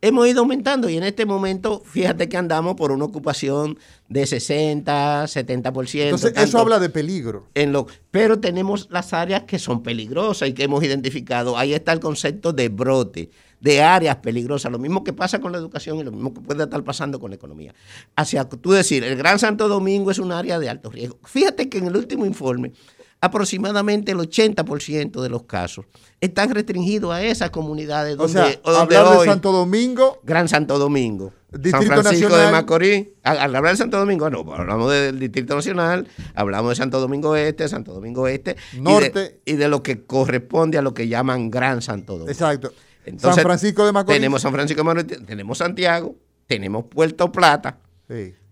[0.00, 5.24] hemos ido aumentando y en este momento, fíjate que andamos por una ocupación de 60,
[5.24, 6.02] 70%.
[6.02, 7.48] Entonces, eso habla de peligro.
[7.54, 11.56] En lo, pero tenemos las áreas que son peligrosas y que hemos identificado.
[11.56, 13.30] Ahí está el concepto de brote
[13.60, 16.64] de áreas peligrosas, lo mismo que pasa con la educación y lo mismo que puede
[16.64, 17.74] estar pasando con la economía.
[18.14, 21.18] Hacia tú decir, el Gran Santo Domingo es un área de alto riesgo.
[21.24, 22.72] Fíjate que en el último informe,
[23.20, 25.86] aproximadamente el 80% de los casos
[26.20, 31.32] están restringidos a esas comunidades donde, o hablar de Santo Domingo, Gran Santo Domingo,
[31.70, 36.06] San Francisco de Macorís, al hablar de Santo Domingo, no, pues hablamos del Distrito Nacional,
[36.34, 40.82] hablamos de Santo Domingo Este, Santo Domingo Este, Norte y de lo que corresponde a
[40.82, 42.30] lo que llaman Gran Santo Domingo.
[42.30, 42.72] Exacto.
[43.18, 44.16] San Francisco de Macorís.
[44.16, 46.14] Tenemos San Francisco de Macorís, tenemos Santiago,
[46.46, 47.78] tenemos Puerto Plata,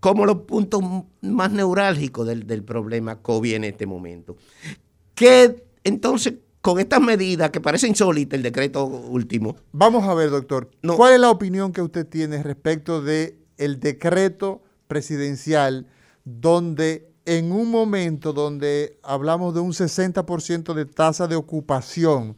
[0.00, 0.82] como los puntos
[1.20, 4.36] más neurálgicos del, problema COVID en este momento.
[5.14, 9.56] Que entonces, con estas medidas que parece insólita el decreto último.
[9.72, 10.70] Vamos a ver, doctor.
[10.96, 15.86] ¿Cuál es la opinión que usted tiene respecto de el decreto presidencial
[16.24, 22.36] donde en un momento donde hablamos de un 60% de tasa de ocupación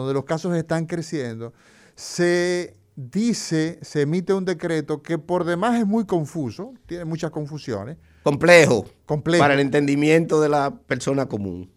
[0.00, 1.52] donde los casos están creciendo,
[1.94, 7.96] se dice, se emite un decreto que por demás es muy confuso, tiene muchas confusiones.
[8.22, 8.86] Complejo.
[9.06, 9.42] Complejo.
[9.42, 11.70] Para el entendimiento de la persona común.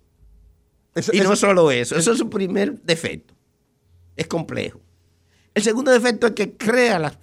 [1.13, 3.33] y no solo eso, eso es su primer defecto.
[4.15, 4.81] Es complejo.
[5.53, 7.17] El segundo defecto es que crea las,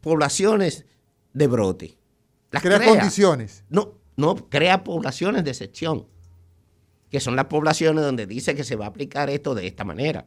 [0.00, 0.86] poblaciones
[1.32, 1.98] de brote.
[2.52, 3.64] Las crea, condiciones.
[3.68, 6.06] No, no, crea poblaciones de excepción
[7.10, 10.26] que son las poblaciones donde dice que se va a aplicar esto de esta manera.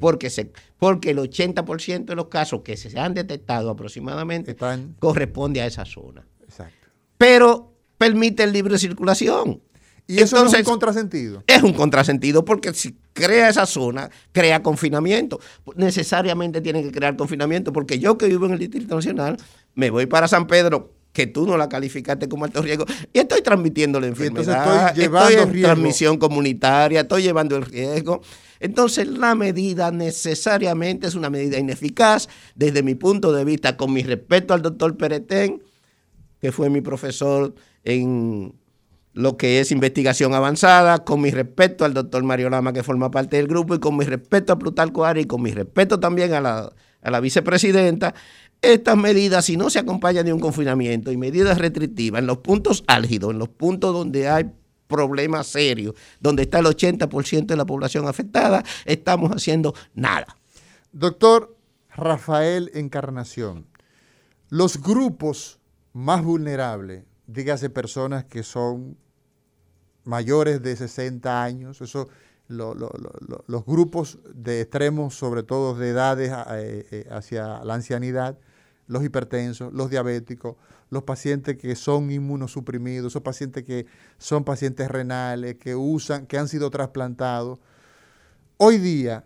[0.00, 4.56] Porque, se, porque el 80% de los casos que se han detectado aproximadamente
[4.98, 6.26] corresponde a esa zona.
[6.42, 6.88] Exacto.
[7.18, 9.60] Pero permite el libre circulación.
[10.06, 11.42] ¿Y eso es un contrasentido?
[11.48, 15.40] Es un contrasentido porque si crea esa zona, crea confinamiento.
[15.74, 19.36] Necesariamente tiene que crear confinamiento porque yo que vivo en el Distrito Nacional,
[19.74, 23.40] me voy para San Pedro que tú no la calificaste como alto riesgo y estoy
[23.40, 28.20] transmitiendo la enfermedad, estoy, llevando estoy en transmisión comunitaria, estoy llevando el riesgo.
[28.60, 34.02] Entonces la medida necesariamente es una medida ineficaz desde mi punto de vista, con mi
[34.02, 35.62] respeto al doctor Peretén,
[36.38, 38.52] que fue mi profesor en
[39.14, 43.38] lo que es investigación avanzada, con mi respeto al doctor Mario Lama, que forma parte
[43.38, 46.42] del grupo, y con mi respeto a Plutarco Ari, y con mi respeto también a
[46.42, 48.14] la, a la vicepresidenta,
[48.62, 52.84] estas medidas, si no se acompañan de un confinamiento y medidas restrictivas en los puntos
[52.86, 54.50] álgidos, en los puntos donde hay
[54.86, 60.36] problemas serios, donde está el 80% de la población afectada, estamos haciendo nada.
[60.92, 61.56] Doctor
[61.94, 63.66] Rafael Encarnación,
[64.48, 65.58] los grupos
[65.92, 68.96] más vulnerables, dígase personas que son
[70.04, 72.08] mayores de 60 años, eso,
[72.48, 78.38] los grupos de extremos, sobre todo de edades eh, eh, hacia la ancianidad,
[78.86, 80.56] los hipertensos, los diabéticos,
[80.90, 83.86] los pacientes que son inmunosuprimidos, esos pacientes que
[84.18, 87.58] son pacientes renales, que usan, que han sido trasplantados.
[88.56, 89.24] Hoy día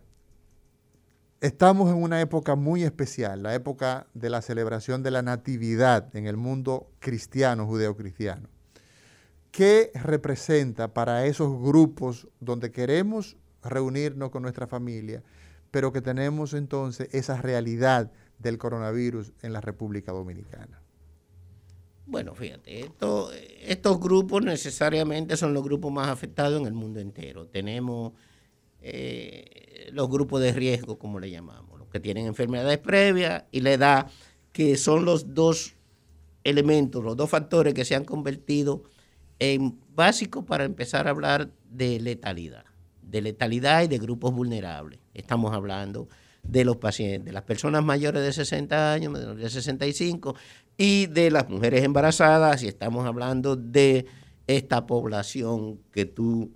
[1.40, 6.26] estamos en una época muy especial, la época de la celebración de la natividad en
[6.26, 8.48] el mundo cristiano, judeocristiano.
[9.50, 15.22] ¿Qué representa para esos grupos donde queremos reunirnos con nuestra familia,
[15.70, 18.10] pero que tenemos entonces esa realidad
[18.40, 20.82] del coronavirus en la República Dominicana?
[22.06, 22.90] Bueno, fíjate,
[23.60, 27.46] estos grupos necesariamente son los grupos más afectados en el mundo entero.
[27.46, 28.14] Tenemos
[28.80, 33.72] eh, los grupos de riesgo, como le llamamos, los que tienen enfermedades previas y la
[33.72, 34.10] edad,
[34.52, 35.76] que son los dos
[36.42, 38.82] elementos, los dos factores que se han convertido
[39.38, 42.64] en básicos para empezar a hablar de letalidad,
[43.02, 44.98] de letalidad y de grupos vulnerables.
[45.14, 46.08] Estamos hablando
[46.42, 50.34] de los pacientes, de las personas mayores de 60 años, menores de 65
[50.76, 54.06] y de las mujeres embarazadas, y estamos hablando de
[54.46, 56.52] esta población que tú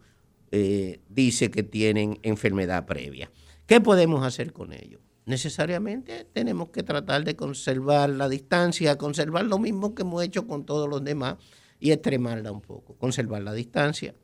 [0.51, 3.31] eh, dices que tienen enfermedad previa.
[3.67, 5.01] ¿Qué podemos hacer con ellos?
[5.27, 10.65] Necesariamente tenemos que tratar de conservar la distancia, conservar lo mismo que hemos hecho con
[10.67, 11.37] todos los demás
[11.81, 14.15] y extremarla un poco, conservar la distancia,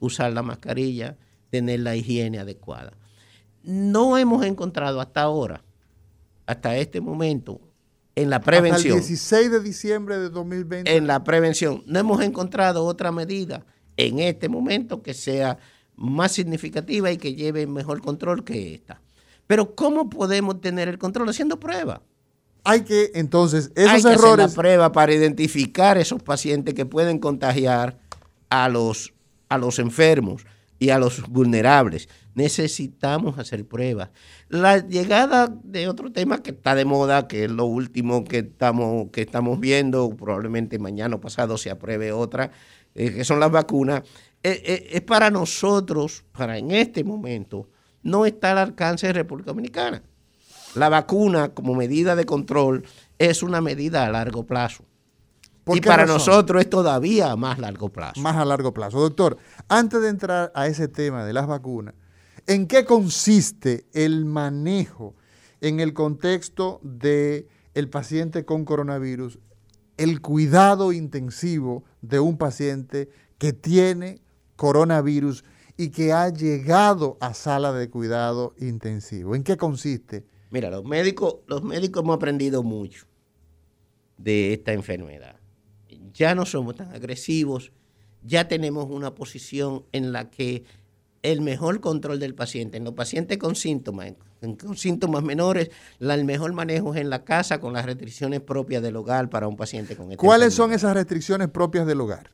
[0.00, 1.16] usar la mascarilla,
[1.50, 2.96] tener la higiene adecuada
[3.68, 5.62] no hemos encontrado hasta ahora,
[6.46, 7.60] hasta este momento,
[8.14, 8.96] en la prevención.
[8.96, 10.96] Hasta el 16 de diciembre de 2020.
[10.96, 13.66] En la prevención, no hemos encontrado otra medida
[13.98, 15.58] en este momento que sea
[15.96, 19.02] más significativa y que lleve mejor control que esta.
[19.46, 22.00] Pero ¿cómo podemos tener el control haciendo pruebas?
[22.64, 26.86] Hay que entonces esos Hay que errores hacer la prueba para identificar esos pacientes que
[26.86, 27.98] pueden contagiar
[28.48, 29.12] a los
[29.50, 30.46] a los enfermos
[30.78, 32.08] y a los vulnerables.
[32.38, 34.10] Necesitamos hacer pruebas.
[34.48, 39.10] La llegada de otro tema que está de moda, que es lo último que estamos,
[39.10, 42.52] que estamos viendo, probablemente mañana o pasado se apruebe otra,
[42.94, 44.04] eh, que son las vacunas,
[44.44, 47.70] eh, eh, es para nosotros, para en este momento,
[48.04, 50.04] no está al alcance de República Dominicana.
[50.76, 52.84] La vacuna como medida de control
[53.18, 54.84] es una medida a largo plazo.
[55.74, 58.20] Y para nosotros es todavía más largo plazo.
[58.20, 59.00] Más a largo plazo.
[59.00, 61.94] Doctor, antes de entrar a ese tema de las vacunas,
[62.48, 65.14] ¿en qué consiste el manejo
[65.60, 69.38] en el contexto de el paciente con coronavirus,
[69.96, 74.20] el cuidado intensivo de un paciente que tiene
[74.56, 75.44] coronavirus
[75.76, 79.36] y que ha llegado a sala de cuidado intensivo?
[79.36, 80.26] ¿En qué consiste?
[80.50, 83.06] Mira, los médicos, los médicos hemos aprendido mucho
[84.16, 85.38] de esta enfermedad
[86.12, 87.72] ya no somos tan agresivos,
[88.22, 90.64] ya tenemos una posición en la que
[91.22, 96.52] el mejor control del paciente, en los pacientes con síntomas, con síntomas menores, el mejor
[96.52, 100.12] manejo es en la casa con las restricciones propias del hogar para un paciente con
[100.12, 102.30] esta ¿Cuáles son esas restricciones propias del hogar?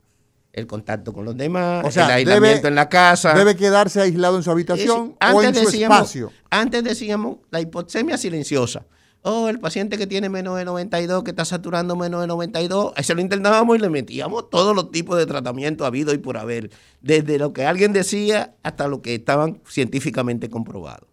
[0.53, 3.35] El contacto con los demás, el aislamiento en la casa.
[3.35, 6.31] Debe quedarse aislado en su habitación o en su espacio.
[6.49, 8.87] Antes decíamos la hipoxemia silenciosa
[9.25, 13.05] oh, el paciente que tiene menos de 92, que está saturando menos de 92, ahí
[13.05, 16.71] se lo internábamos y le metíamos todos los tipos de tratamiento habido y por haber,
[17.01, 21.09] desde lo que alguien decía hasta lo que estaban científicamente comprobados.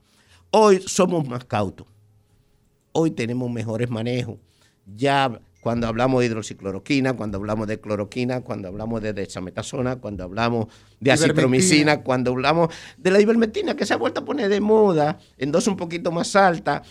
[0.51, 1.88] Hoy somos más cautos,
[2.91, 4.38] hoy tenemos mejores manejos.
[4.86, 10.68] Ya cuando hablamos de hidroxicloroquina, cuando hablamos de cloroquina, cuando hablamos de dexametasona, cuando hablamos
[10.99, 15.20] de acitromicina, cuando hablamos de la ivermectina, que se ha vuelto a poner de moda
[15.38, 16.84] en dos un poquito más alta,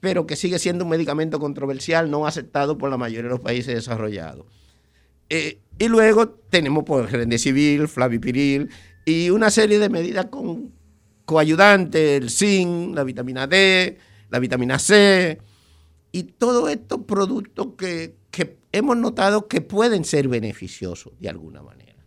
[0.00, 3.74] pero que sigue siendo un medicamento controversial, no aceptado por la mayoría de los países
[3.74, 4.46] desarrollados.
[5.28, 8.70] Eh, y luego tenemos pues, civil, flavipiril
[9.04, 10.72] y una serie de medidas con
[11.24, 13.98] coayudantes, el zinc, la vitamina D,
[14.30, 15.38] la vitamina C
[16.12, 18.14] y todos estos productos que,
[18.72, 22.04] hemos notado que pueden ser beneficiosos de alguna manera.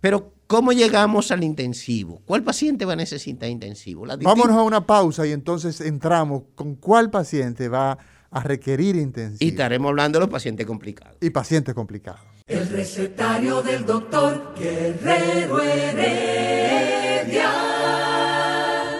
[0.00, 2.22] Pero, ¿cómo llegamos al intensivo?
[2.26, 4.06] ¿Cuál paciente va a necesitar intensivo?
[4.22, 7.98] Vámonos a una pausa y entonces entramos con cuál paciente va
[8.30, 9.38] a requerir intensivo.
[9.40, 11.16] Y estaremos hablando de los pacientes complicados.
[11.20, 12.20] Y pacientes complicados.
[12.46, 17.50] El recetario del doctor Guerrero Heredia.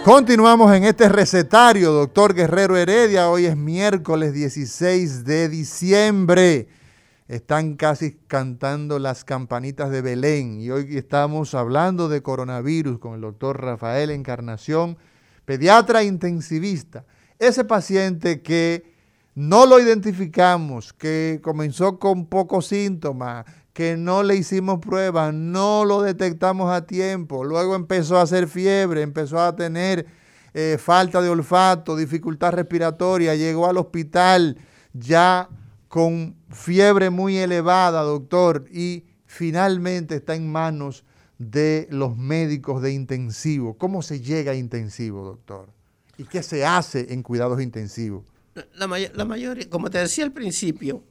[0.05, 3.29] Continuamos en este recetario, doctor Guerrero Heredia.
[3.29, 6.67] Hoy es miércoles 16 de diciembre.
[7.27, 13.21] Están casi cantando las campanitas de Belén y hoy estamos hablando de coronavirus con el
[13.21, 14.99] doctor Rafael Encarnación,
[15.43, 17.03] pediatra intensivista.
[17.39, 18.93] Ese paciente que
[19.33, 26.03] no lo identificamos, que comenzó con pocos síntomas, que no le hicimos pruebas, no lo
[26.03, 30.05] detectamos a tiempo, luego empezó a hacer fiebre, empezó a tener
[30.53, 34.59] eh, falta de olfato, dificultad respiratoria, llegó al hospital
[34.93, 35.49] ya
[35.95, 41.05] con fiebre muy elevada, doctor, y finalmente está en manos
[41.37, 43.77] de los médicos de intensivo.
[43.77, 45.69] ¿Cómo se llega a intensivo, doctor?
[46.17, 48.25] ¿Y qué se hace en cuidados intensivos?
[48.73, 51.01] La, mayoría, como te decía al principio,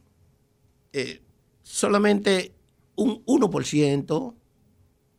[0.93, 1.23] eh,
[1.63, 2.53] solamente
[2.95, 4.35] un 1%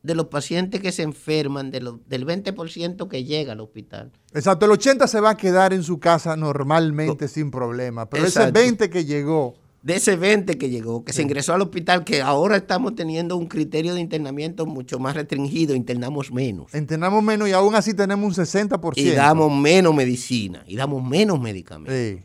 [0.06, 4.12] de los pacientes que se enferman, de del 20% que llega al hospital.
[4.32, 8.50] Exacto, el 80 se va a quedar en su casa normalmente sin problema, pero ese
[8.52, 9.54] 20 que llegó...
[9.82, 13.46] De ese 20 que llegó, que se ingresó al hospital, que ahora estamos teniendo un
[13.46, 16.74] criterio de internamiento mucho más restringido, internamos menos.
[16.74, 18.92] Internamos menos y aún así tenemos un 60%.
[18.96, 22.24] Y damos menos medicina, y damos menos medicamentos.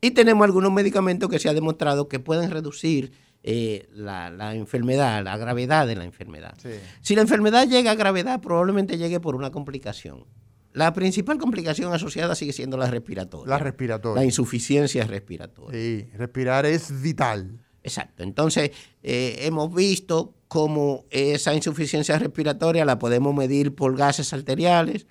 [0.00, 3.12] Y tenemos algunos medicamentos que se ha demostrado que pueden reducir
[3.42, 6.56] eh, la, enfermedad, la gravedad de la enfermedad.
[7.00, 10.24] Si la enfermedad llega a gravedad, probablemente llegue por una complicación.
[10.72, 13.50] La principal complicación asociada sigue siendo la respiratoria.
[13.50, 14.20] La respiratoria.
[14.20, 15.80] La insuficiencia respiratoria.
[15.80, 17.58] Sí, respirar es vital.
[17.82, 18.22] Exacto.
[18.22, 18.70] Entonces,
[19.02, 25.06] eh, hemos visto cómo esa insuficiencia respiratoria la podemos medir por gases arteriales,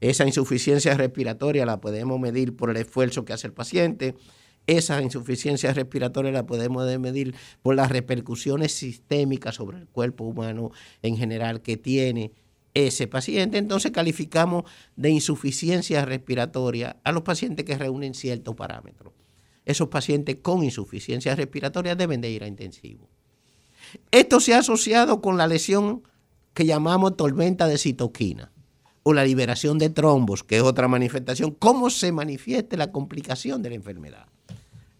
[0.00, 4.14] esa insuficiencia respiratoria la podemos medir por el esfuerzo que hace el paciente,
[4.66, 10.70] esa insuficiencia respiratoria la podemos medir por las repercusiones sistémicas sobre el cuerpo humano
[11.02, 12.32] en general que tiene
[12.74, 13.58] ese paciente.
[13.58, 14.64] Entonces calificamos
[14.96, 19.12] de insuficiencia respiratoria a los pacientes que reúnen ciertos parámetros.
[19.64, 23.08] Esos pacientes con insuficiencia respiratoria deben de ir a intensivo.
[24.10, 26.02] Esto se ha asociado con la lesión
[26.54, 28.51] que llamamos tormenta de citoquina
[29.02, 31.52] o la liberación de trombos, que es otra manifestación.
[31.52, 34.26] ¿Cómo se manifiesta la complicación de la enfermedad?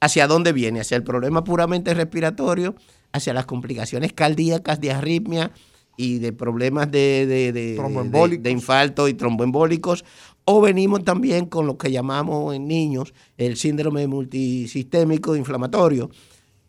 [0.01, 0.81] ¿Hacia dónde viene?
[0.81, 2.75] ¿Hacia el problema puramente respiratorio?
[3.13, 5.53] ¿Hacia las complicaciones cardíacas de arritmia
[5.97, 10.05] y de problemas de, de, de, infarto y tromboembólicos?
[10.45, 16.11] ¿O venimos también con lo que llamamos en niños el síndrome multisistémico inflamatorio?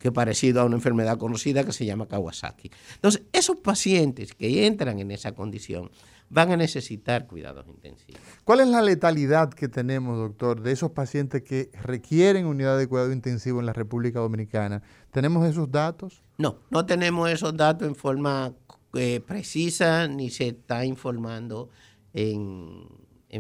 [0.04, 2.70] que es parecido a una enfermedad conocida que se llama Kawasaki.
[2.96, 5.92] Entonces, esos pacientes que entran en esa condición
[6.34, 8.20] van a necesitar cuidados intensivos.
[8.44, 13.14] ¿Cuál es la letalidad que tenemos, doctor, de esos pacientes que requieren unidad de cuidado
[13.14, 14.82] intensivo en la República Dominicana?
[15.12, 16.24] ¿Tenemos esos datos?
[16.40, 18.54] No, no tenemos esos datos en forma
[18.96, 21.70] eh, precisa ni se está informando
[22.14, 22.90] en,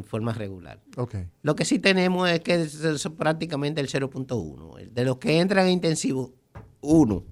[0.06, 0.80] forma regular.
[0.96, 1.28] Okay.
[1.42, 4.90] Lo que sí tenemos es que es prácticamente el 0.1.
[4.92, 6.34] De los que entran a intensivo,
[6.82, 7.24] uno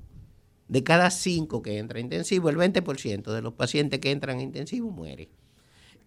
[0.68, 4.42] de cada cinco que entran a intensivo, el 20% de los pacientes que entran a
[4.42, 5.30] intensivo muere.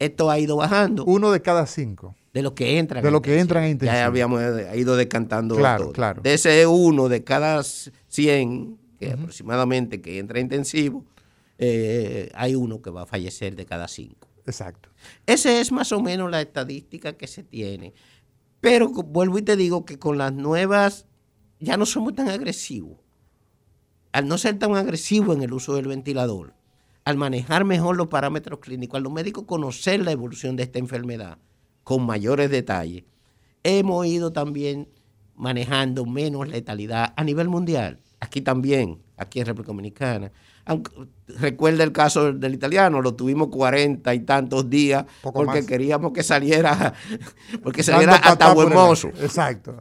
[0.04, 1.04] Esto ha ido bajando.
[1.04, 2.14] Uno de cada cinco.
[2.32, 3.02] De los que entran.
[3.02, 3.96] De los que entran a intensivo.
[3.96, 4.42] Ya habíamos
[4.74, 5.56] ido descantando.
[5.56, 6.20] Claro, claro.
[6.22, 11.04] De ese uno de cada 100, que aproximadamente que entra a intensivo,
[11.58, 14.28] eh, hay uno que va a fallecer de cada cinco.
[14.46, 14.90] Exacto.
[15.26, 17.94] Esa es más o menos la estadística que se tiene.
[18.60, 21.06] Pero vuelvo y te digo que con las nuevas
[21.60, 22.98] ya no somos tan agresivos.
[24.12, 26.54] Al no ser tan agresivos en el uso del ventilador,
[27.04, 31.38] al manejar mejor los parámetros clínicos, al los médicos conocer la evolución de esta enfermedad
[31.82, 33.04] con mayores detalles,
[33.62, 34.88] hemos ido también
[35.34, 38.00] manejando menos letalidad a nivel mundial.
[38.20, 40.32] Aquí también, aquí en República Dominicana.
[41.28, 46.94] recuerda el caso del italiano, lo tuvimos cuarenta y tantos días porque queríamos que saliera,
[47.62, 49.08] porque saliera hasta buen mozo.
[49.20, 49.76] Exacto.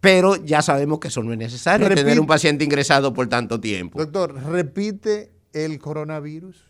[0.00, 3.98] Pero ya sabemos que eso no es necesario, tener un paciente ingresado por tanto tiempo.
[3.98, 6.64] Doctor, repite el coronavirus?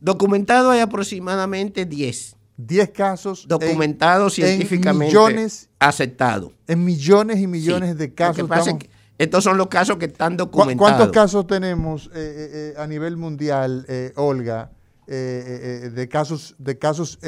[0.00, 2.36] Documentado hay aproximadamente 10.
[2.56, 3.46] 10 casos.
[3.48, 5.06] Documentados científicamente.
[5.06, 5.68] millones.
[5.78, 6.52] Aceptados.
[6.66, 8.48] En millones y millones de casos.
[9.18, 10.78] estos son los casos que están documentados.
[10.78, 13.86] ¿Cuántos casos tenemos eh, eh, eh, a nivel mundial,
[14.16, 14.70] Olga,
[15.06, 17.18] de casos, de casos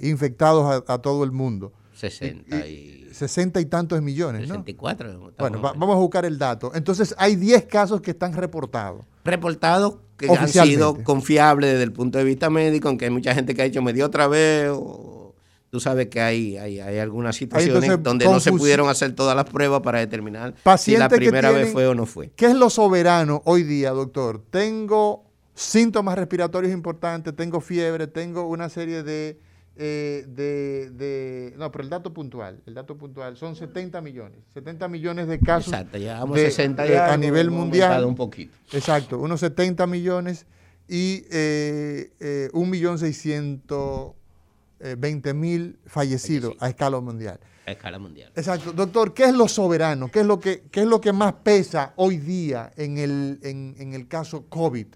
[0.00, 1.72] infectados a, todo el mundo?
[1.92, 3.00] 60 y...
[3.12, 4.54] 60 y tantos millones, ¿no?
[4.54, 5.32] 64.
[5.38, 6.72] Bueno, vamos a buscar el dato.
[6.74, 9.04] Entonces, hay 10 casos que están reportados.
[9.24, 13.54] Reportados que han sido confiables desde el punto de vista médico, aunque hay mucha gente
[13.54, 15.34] que ha dicho, me dio otra vez, o
[15.70, 19.80] tú sabes que hay, hay, algunas situaciones donde no se pudieron hacer todas las pruebas
[19.80, 22.30] para determinar si la primera vez fue o no fue.
[22.36, 24.42] ¿Qué es lo soberano hoy día, doctor?
[24.50, 25.24] Tengo
[25.54, 29.38] síntomas respiratorios importantes, tengo fiebre, tengo una serie de
[29.82, 34.40] eh, de, No, pero el dato puntual, el dato puntual, son 70 millones.
[34.52, 35.72] 70 millones de casos.
[35.72, 38.04] Exacto, llevamos 60 a nivel mundial.
[38.04, 38.54] Un poquito.
[38.72, 40.44] Exacto, unos 70 millones
[40.86, 47.40] y eh, eh, 1.620.000 mil fallecidos a escala mundial.
[47.66, 48.32] A escala mundial.
[48.36, 48.72] Exacto.
[48.72, 50.10] Doctor, ¿qué es lo soberano?
[50.10, 53.76] ¿Qué es lo que, qué es lo que más pesa hoy día en el, en,
[53.78, 54.88] en el caso COVID?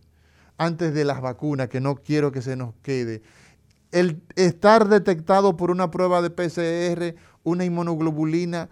[0.59, 3.23] Antes de las vacunas, que no quiero que se nos quede
[3.95, 7.15] el estar detectado por una prueba de PCR,
[7.45, 8.69] una inmunoglobulina,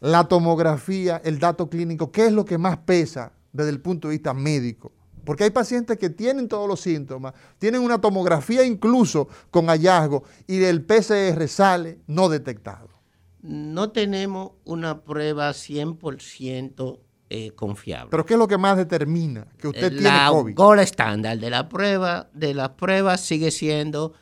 [0.00, 4.14] la tomografía, el dato clínico, ¿qué es lo que más pesa desde el punto de
[4.16, 4.90] vista médico?
[5.24, 10.62] Porque hay pacientes que tienen todos los síntomas, tienen una tomografía incluso con hallazgo y
[10.64, 12.88] el PCR sale no detectado.
[13.42, 16.98] No tenemos una prueba 100%
[17.30, 18.10] eh, confiable.
[18.10, 20.58] ¿Pero qué es lo que más determina que usted tiene COVID?
[20.58, 24.14] La estándar de la prueba, de las pruebas sigue siendo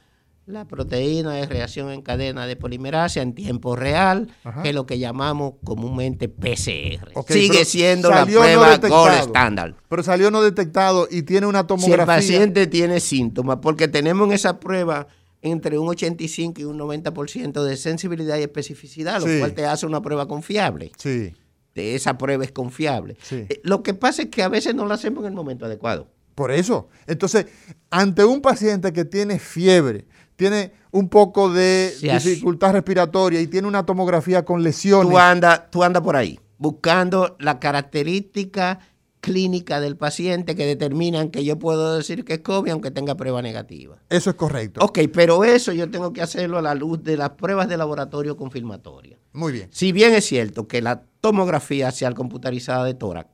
[0.46, 4.28] la proteína de reacción en cadena de polimerasa en tiempo real,
[4.62, 7.12] que es lo que llamamos comúnmente PCR.
[7.28, 9.76] Sigue siendo la prueba gold estándar.
[9.88, 12.20] Pero salió no detectado y tiene una tomografía.
[12.20, 15.06] Si el paciente tiene síntomas, porque tenemos en esa prueba
[15.42, 20.02] entre un 85 y un 90% de sensibilidad y especificidad, lo cual te hace una
[20.02, 20.92] prueba confiable.
[20.96, 21.34] Sí.
[21.74, 23.16] De esa prueba es confiable.
[23.30, 26.08] Eh, lo que pasa es que a veces no la hacemos en el momento adecuado.
[26.34, 26.88] Por eso.
[27.06, 27.46] Entonces,
[27.90, 30.06] ante un paciente que tiene fiebre,
[30.42, 35.08] tiene un poco de dificultad respiratoria y tiene una tomografía con lesiones.
[35.08, 38.80] Tú andas tú anda por ahí buscando la característica
[39.20, 43.40] clínica del paciente que determinan que yo puedo decir que es COVID aunque tenga prueba
[43.40, 44.02] negativa.
[44.10, 44.84] Eso es correcto.
[44.84, 48.36] Ok, pero eso yo tengo que hacerlo a la luz de las pruebas de laboratorio
[48.36, 49.20] confirmatorias.
[49.32, 49.68] Muy bien.
[49.70, 53.30] Si bien es cierto que la tomografía sea computarizada de tórax,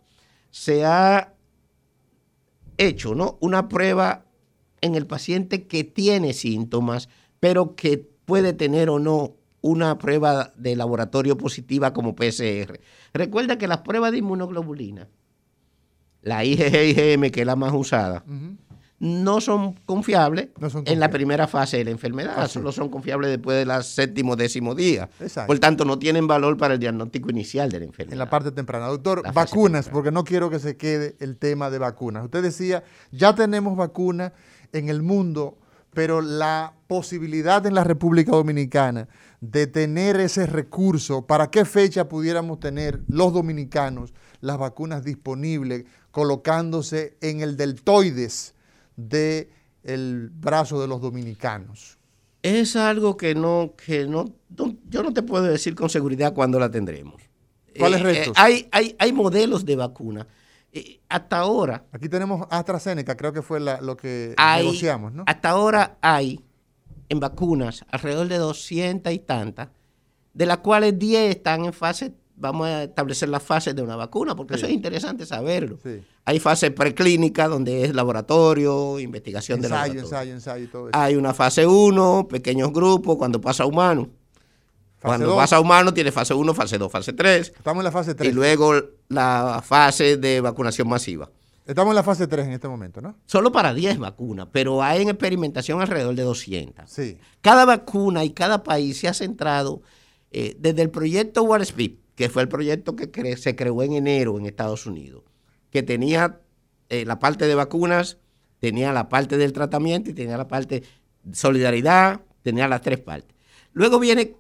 [0.51, 1.33] se ha
[2.77, 3.39] hecho ¿no?
[3.41, 4.27] una prueba
[4.81, 7.09] en el paciente que tiene síntomas,
[7.41, 12.81] pero que puede tener o no una prueba de laboratorio positiva como PCR.
[13.13, 15.09] Recuerda que las pruebas de inmunoglobulina,
[16.23, 18.25] la IgG IgM, que es la más usada,
[19.01, 20.49] no son confiables
[20.85, 25.09] en la primera fase de la enfermedad, solo son confiables después del séptimo décimo día.
[25.47, 28.13] Por tanto, no tienen valor para el diagnóstico inicial de la enfermedad.
[28.13, 28.87] En la parte temprana.
[28.87, 32.25] Doctor, vacunas, porque no quiero que se quede el tema de vacunas.
[32.25, 32.83] Usted decía,
[33.13, 34.33] ya tenemos vacunas
[34.73, 35.59] en el mundo,
[35.93, 39.09] pero la posibilidad en la República Dominicana
[39.41, 47.17] de tener ese recurso, ¿para qué fecha pudiéramos tener los dominicanos las vacunas disponibles colocándose
[47.21, 48.55] en el deltoides
[48.97, 49.49] del
[49.85, 51.99] el brazo de los dominicanos?
[52.43, 54.33] Es algo que no, que no,
[54.89, 57.21] yo no te puedo decir con seguridad cuándo la tendremos.
[57.79, 58.35] ¿Cuáles eh, retos?
[58.37, 60.27] hay, hay, hay modelos de vacuna
[60.73, 61.85] eh, hasta ahora.
[61.93, 65.25] Aquí tenemos AstraZeneca, creo que fue lo que negociamos, ¿no?
[65.27, 66.45] Hasta ahora hay
[67.09, 69.69] en vacunas alrededor de 200 y tantas,
[70.35, 74.37] de las cuales 10 están en fase, vamos a establecer las fases de una vacuna,
[74.37, 75.79] porque eso es interesante saberlo.
[76.25, 80.03] Hay fase preclínica, donde es laboratorio, investigación de laboratorio.
[80.03, 80.99] Ensayo, ensayo, y todo eso.
[80.99, 84.11] Hay una fase 1, pequeños grupos, cuando pasa a humano.
[85.01, 87.53] Cuando pasa a humano tiene fase 1, fase 2, fase 3.
[87.57, 88.31] Estamos en la fase 3.
[88.31, 88.75] Y luego
[89.09, 91.31] la fase de vacunación masiva.
[91.67, 93.17] Estamos en la fase 3 en este momento, ¿no?
[93.27, 96.91] Solo para 10 vacunas, pero hay en experimentación alrededor de 200.
[96.91, 97.19] Sí.
[97.43, 99.83] Cada vacuna y cada país se ha centrado
[100.31, 104.39] eh, desde el proyecto Warp Speed, que fue el proyecto que se creó en enero
[104.39, 105.25] en Estados Unidos,
[105.71, 106.41] que tenía
[106.89, 108.17] eh, la parte de vacunas,
[108.61, 110.83] tenía la parte del tratamiento y tenía la parte
[111.23, 113.37] de solidaridad, tenía las tres partes.
[113.75, 114.37] Luego viene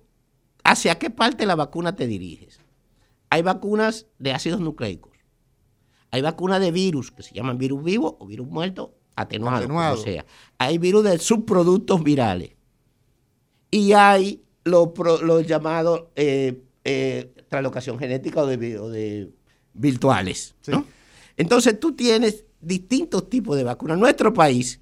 [0.69, 2.61] hacia qué parte de la vacuna te diriges.
[3.31, 5.13] Hay vacunas de ácidos nucleicos.
[6.11, 10.27] Hay vacunas de virus, que se llaman virus vivo o virus muerto, atenuado, Como sea.
[10.59, 12.51] Hay virus de subproductos virales.
[13.71, 14.93] Y hay los
[15.47, 19.31] llamados eh, eh, translocación genética o de,
[19.73, 20.55] virtuales.
[21.37, 23.99] Entonces tú tienes distintos tipos de vacunas.
[23.99, 24.81] Nuestro país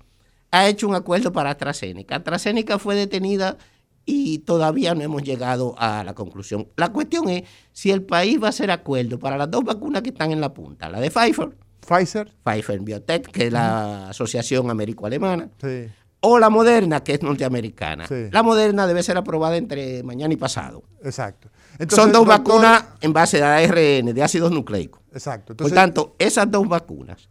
[0.51, 2.17] ha hecho un acuerdo para AstraZeneca.
[2.17, 3.59] AstraZeneca fue detenida
[4.07, 6.69] y todavía no hemos llegado a la conclusión.
[6.77, 7.43] La cuestión es
[7.73, 10.55] si el país va a hacer acuerdo para las dos vacunas que están en la
[10.55, 11.51] punta, la de Pfizer,
[11.87, 15.89] Pfizer, Pfizer Biotech, que es la asociación américo-alemana, sí.
[16.21, 18.07] o la Moderna, que es norteamericana.
[18.31, 20.85] La Moderna debe ser aprobada entre mañana y pasado.
[21.03, 21.51] Exacto.
[21.89, 25.03] Son dos vacunas en base de ARN, de ácidos nucleicos.
[25.13, 25.57] Exacto.
[25.57, 27.29] Por tanto, esas dos vacunas,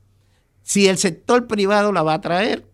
[0.62, 2.66] si el sector privado la va a traer,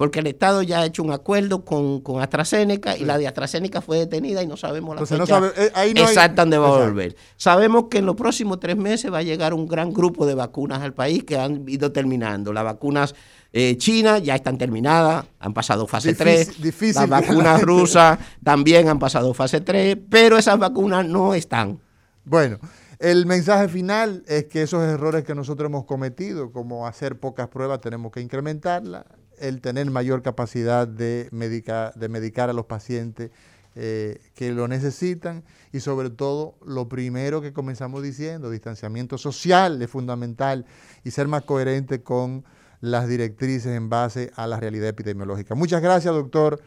[0.00, 3.98] porque el Estado ya ha hecho un acuerdo con, AstraZeneca y la de AstraZeneca fue
[3.98, 7.16] detenida y no sabemos la fecha eh, exacta dónde va a volver.
[7.36, 10.80] Sabemos que en los próximos tres meses va a llegar un gran grupo de vacunas
[10.80, 12.50] al país que han ido terminando.
[12.54, 13.14] Las vacunas
[13.52, 16.94] eh, chinas ya están terminadas, han pasado fase 3.
[16.94, 21.78] Las vacunas rusas también han pasado fase 3, pero esas vacunas no están.
[22.24, 22.58] Bueno,
[23.00, 27.82] el mensaje final es que esos errores que nosotros hemos cometido, como hacer pocas pruebas,
[27.82, 29.04] tenemos que incrementarlas
[29.40, 33.30] el tener mayor capacidad de, medicar a los pacientes
[33.76, 39.88] eh, que lo necesitan y sobre todo lo primero que comenzamos diciendo, distanciamiento social es
[39.88, 40.66] fundamental
[41.04, 42.44] y ser más coherente con
[42.80, 45.54] las directrices en base a la realidad epidemiológica.
[45.54, 46.60] Muchas gracias, doctor,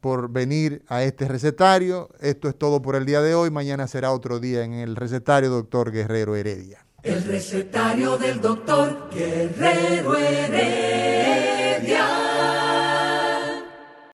[0.00, 2.10] por venir a este recetario.
[2.20, 3.50] Esto es todo por el día de hoy.
[3.50, 6.84] Mañana será otro día en el recetario, doctor Guerrero Heredia.
[7.02, 11.00] El recetario del doctor Guerrero Heredia.